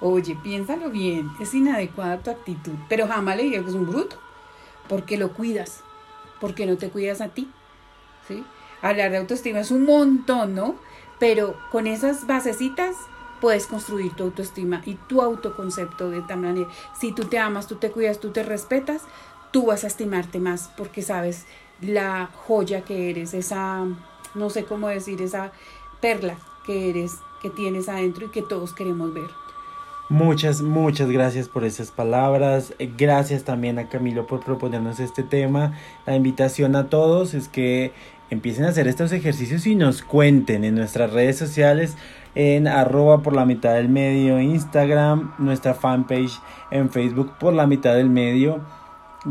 Oye, 0.00 0.36
piénsalo 0.42 0.90
bien, 0.90 1.30
es 1.38 1.54
inadecuada 1.54 2.18
tu 2.18 2.30
actitud, 2.32 2.74
pero 2.88 3.06
jamás 3.06 3.36
le 3.36 3.44
dirías 3.44 3.62
que 3.62 3.70
es 3.70 3.76
un 3.76 3.86
bruto, 3.86 4.16
porque 4.88 5.16
lo 5.16 5.34
cuidas, 5.34 5.84
porque 6.40 6.66
no 6.66 6.76
te 6.76 6.90
cuidas 6.90 7.20
a 7.20 7.28
ti. 7.28 7.48
¿sí? 8.28 8.44
Hablar 8.82 9.10
de 9.10 9.18
autoestima 9.18 9.60
es 9.60 9.70
un 9.70 9.84
montón, 9.84 10.54
¿no? 10.54 10.76
Pero 11.18 11.56
con 11.70 11.86
esas 11.86 12.26
basecitas 12.26 12.94
puedes 13.40 13.66
construir 13.66 14.14
tu 14.14 14.24
autoestima 14.24 14.82
y 14.84 14.94
tu 14.94 15.22
autoconcepto 15.22 16.10
de 16.10 16.22
tal 16.22 16.40
manera. 16.40 16.68
Si 16.98 17.12
tú 17.12 17.24
te 17.24 17.38
amas, 17.38 17.66
tú 17.66 17.76
te 17.76 17.90
cuidas, 17.90 18.20
tú 18.20 18.30
te 18.30 18.42
respetas, 18.42 19.02
tú 19.50 19.66
vas 19.66 19.84
a 19.84 19.88
estimarte 19.88 20.38
más 20.38 20.70
porque 20.76 21.02
sabes 21.02 21.46
la 21.80 22.30
joya 22.46 22.82
que 22.84 23.10
eres, 23.10 23.34
esa, 23.34 23.84
no 24.34 24.50
sé 24.50 24.64
cómo 24.64 24.88
decir, 24.88 25.22
esa 25.22 25.52
perla 26.00 26.36
que 26.64 26.90
eres, 26.90 27.16
que 27.40 27.50
tienes 27.50 27.88
adentro 27.88 28.26
y 28.26 28.30
que 28.30 28.42
todos 28.42 28.72
queremos 28.72 29.12
ver. 29.14 29.30
Muchas, 30.10 30.62
muchas 30.62 31.10
gracias 31.10 31.48
por 31.48 31.64
esas 31.64 31.90
palabras. 31.90 32.72
Gracias 32.96 33.44
también 33.44 33.78
a 33.78 33.90
Camilo 33.90 34.26
por 34.26 34.40
proponernos 34.40 35.00
este 35.00 35.22
tema. 35.22 35.74
La 36.06 36.16
invitación 36.16 36.76
a 36.76 36.88
todos 36.88 37.34
es 37.34 37.48
que 37.48 37.92
empiecen 38.30 38.64
a 38.64 38.68
hacer 38.68 38.88
estos 38.88 39.12
ejercicios 39.12 39.66
y 39.66 39.74
nos 39.74 40.00
cuenten 40.00 40.64
en 40.64 40.76
nuestras 40.76 41.12
redes 41.12 41.36
sociales 41.36 41.94
en 42.34 42.68
arroba 42.68 43.22
por 43.22 43.34
la 43.34 43.44
mitad 43.44 43.74
del 43.74 43.90
medio 43.90 44.40
Instagram, 44.40 45.34
nuestra 45.38 45.74
fanpage 45.74 46.40
en 46.70 46.88
Facebook 46.88 47.34
por 47.38 47.52
la 47.52 47.66
mitad 47.66 47.94
del 47.94 48.08
medio. 48.08 48.62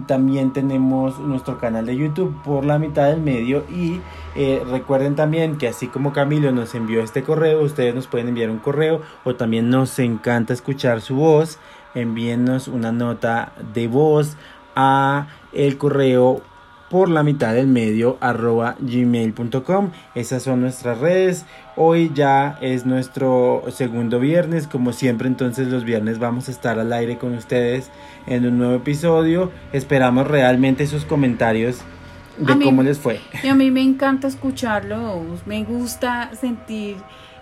También 0.05 0.51
tenemos 0.51 1.17
nuestro 1.19 1.59
canal 1.59 1.85
de 1.85 1.95
YouTube 1.95 2.35
por 2.43 2.65
la 2.65 2.77
mitad 2.77 3.07
del 3.07 3.21
medio 3.21 3.63
y 3.69 4.01
eh, 4.35 4.61
recuerden 4.69 5.15
también 5.15 5.57
que 5.57 5.69
así 5.69 5.87
como 5.87 6.11
Camilo 6.11 6.51
nos 6.51 6.75
envió 6.75 7.01
este 7.01 7.23
correo, 7.23 7.61
ustedes 7.61 7.95
nos 7.95 8.05
pueden 8.05 8.27
enviar 8.27 8.49
un 8.49 8.59
correo 8.59 9.01
o 9.23 9.35
también 9.35 9.69
nos 9.69 9.97
encanta 9.99 10.51
escuchar 10.51 10.99
su 10.99 11.15
voz. 11.15 11.57
Envíennos 11.95 12.67
una 12.67 12.91
nota 12.91 13.53
de 13.73 13.87
voz 13.87 14.35
a 14.75 15.27
el 15.53 15.77
correo 15.77 16.41
por 16.89 17.09
la 17.09 17.23
mitad 17.23 17.53
del 17.53 17.67
medio 17.67 18.17
arroba 18.21 18.75
gmail.com. 18.79 19.91
Esas 20.15 20.43
son 20.43 20.61
nuestras 20.61 20.99
redes. 20.99 21.45
Hoy 21.75 22.11
ya 22.13 22.57
es 22.61 22.85
nuestro 22.85 23.63
segundo 23.69 24.19
viernes. 24.19 24.67
Como 24.67 24.93
siempre, 24.93 25.27
entonces 25.27 25.67
los 25.67 25.83
viernes 25.83 26.19
vamos 26.19 26.47
a 26.47 26.51
estar 26.51 26.79
al 26.79 26.93
aire 26.93 27.17
con 27.17 27.33
ustedes 27.33 27.91
en 28.25 28.45
un 28.45 28.57
nuevo 28.57 28.75
episodio. 28.75 29.51
Esperamos 29.73 30.27
realmente 30.27 30.87
sus 30.87 31.05
comentarios 31.05 31.81
de 32.37 32.59
cómo 32.63 32.83
les 32.83 32.99
fue. 32.99 33.19
Y 33.43 33.47
a 33.47 33.55
mí 33.55 33.71
me 33.71 33.81
encanta 33.81 34.27
escucharlos. 34.27 35.45
Me 35.45 35.63
gusta 35.63 36.31
sentir 36.39 36.97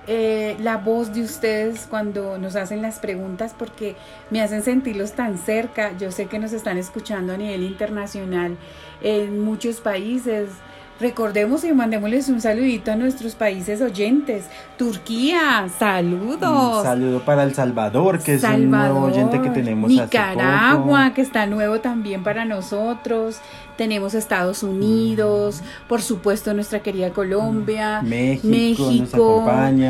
eh, 0.08 0.56
la 0.60 0.78
voz 0.78 1.13
de 1.13 1.22
ustedes 1.22 1.88
cuando 1.89 2.38
nos 2.38 2.56
hacen 2.56 2.82
las 2.82 3.00
preguntas 3.00 3.56
porque 3.58 3.96
me 4.30 4.41
hacen 4.41 4.63
sentirlos 4.63 5.13
tan 5.13 5.38
cerca. 5.38 5.98
Yo 5.98 6.12
sé 6.12 6.28
que 6.28 6.39
nos 6.39 6.54
están 6.54 6.78
escuchando 6.78 7.34
a 7.34 7.38
nivel 7.38 7.63
internacional 7.63 8.58
en 9.02 9.39
muchos 9.39 9.82
países. 9.82 10.50
Recordemos 11.00 11.66
y 11.66 11.74
mandémosles 11.74 12.30
un 12.30 12.40
saludito 12.40 12.90
a 12.90 12.96
nuestros 12.96 13.36
países 13.36 13.82
oyentes. 13.82 14.46
Turquía, 14.78 15.68
saludos. 15.78 16.78
Un 16.78 16.84
saludo 16.84 17.20
para 17.20 17.44
El 17.44 17.54
Salvador, 17.54 18.20
que 18.20 18.36
es 18.36 18.44
un 18.44 18.72
nuevo 18.72 19.02
oyente 19.02 19.42
que 19.42 19.50
tenemos. 19.50 19.90
Nicaragua, 19.90 21.14
que 21.14 21.22
está 21.22 21.48
nuevo 21.48 21.82
también 21.82 22.24
para 22.24 22.46
nosotros. 22.46 23.42
Tenemos 23.76 24.14
Estados 24.14 24.64
Unidos, 24.64 25.62
por 25.90 26.02
supuesto 26.02 26.54
nuestra 26.54 26.80
querida 26.80 27.10
Colombia, 27.10 28.02
México, 28.02 28.90
México 28.90 29.44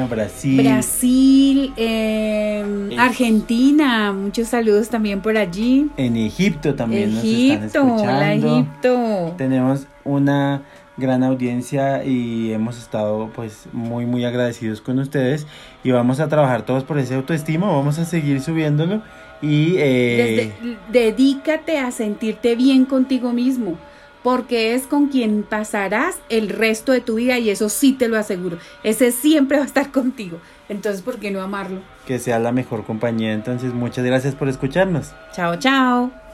Brasil. 0.10 0.63
Brasil, 0.63 1.74
em, 1.78 3.00
Argentina, 3.00 4.12
muchos 4.12 4.48
saludos 4.48 4.89
también 4.89 5.22
por 5.22 5.38
allí. 5.38 5.91
En 5.98 6.15
Egipto 6.15 6.74
también 6.74 7.13
nos 7.13 7.24
están 7.24 7.63
escuchando. 7.65 8.02
Hola 8.02 8.34
Egipto. 8.34 9.34
Tenemos 9.38 9.86
una 10.04 10.63
gran 10.97 11.23
audiencia 11.23 12.03
y 12.03 12.53
hemos 12.53 12.77
estado 12.77 13.29
pues 13.36 13.67
muy 13.73 14.05
muy 14.05 14.25
agradecidos 14.25 14.81
con 14.81 14.99
ustedes 14.99 15.45
y 15.84 15.91
vamos 15.91 16.19
a 16.19 16.29
trabajar 16.29 16.65
todos 16.65 16.84
por 16.84 16.97
ese 16.99 17.15
autoestima, 17.15 17.67
vamos 17.67 17.99
a 17.99 18.05
seguir 18.05 18.41
subiéndolo 18.41 19.01
y 19.41 19.75
eh, 19.77 20.53
dedícate 20.89 21.79
a 21.79 21.91
sentirte 21.91 22.55
bien 22.55 22.86
contigo 22.86 23.34
mismo 23.34 23.77
porque 24.23 24.73
es 24.73 24.88
con 24.88 25.10
quien 25.10 25.43
pasarás 25.43 26.17
el 26.29 26.49
resto 26.49 26.91
de 26.91 27.01
tu 27.01 27.15
vida 27.15 27.38
y 27.38 27.51
eso 27.51 27.69
sí 27.69 27.93
te 27.93 28.08
lo 28.08 28.17
aseguro, 28.17 28.58
ese 28.84 29.12
siempre 29.12 29.58
va 29.58 29.63
a 29.63 29.67
estar 29.67 29.91
contigo, 29.91 30.39
entonces 30.69 31.01
¿por 31.01 31.19
qué 31.19 31.29
no 31.29 31.41
amarlo? 31.41 31.81
Que 32.08 32.17
sea 32.17 32.39
la 32.39 32.51
mejor 32.51 32.86
compañía, 32.86 33.34
entonces 33.34 33.73
muchas 33.73 34.05
gracias 34.05 34.34
por 34.34 34.47
escucharnos. 34.47 35.13
Chao, 35.34 35.58
chao. 35.58 36.24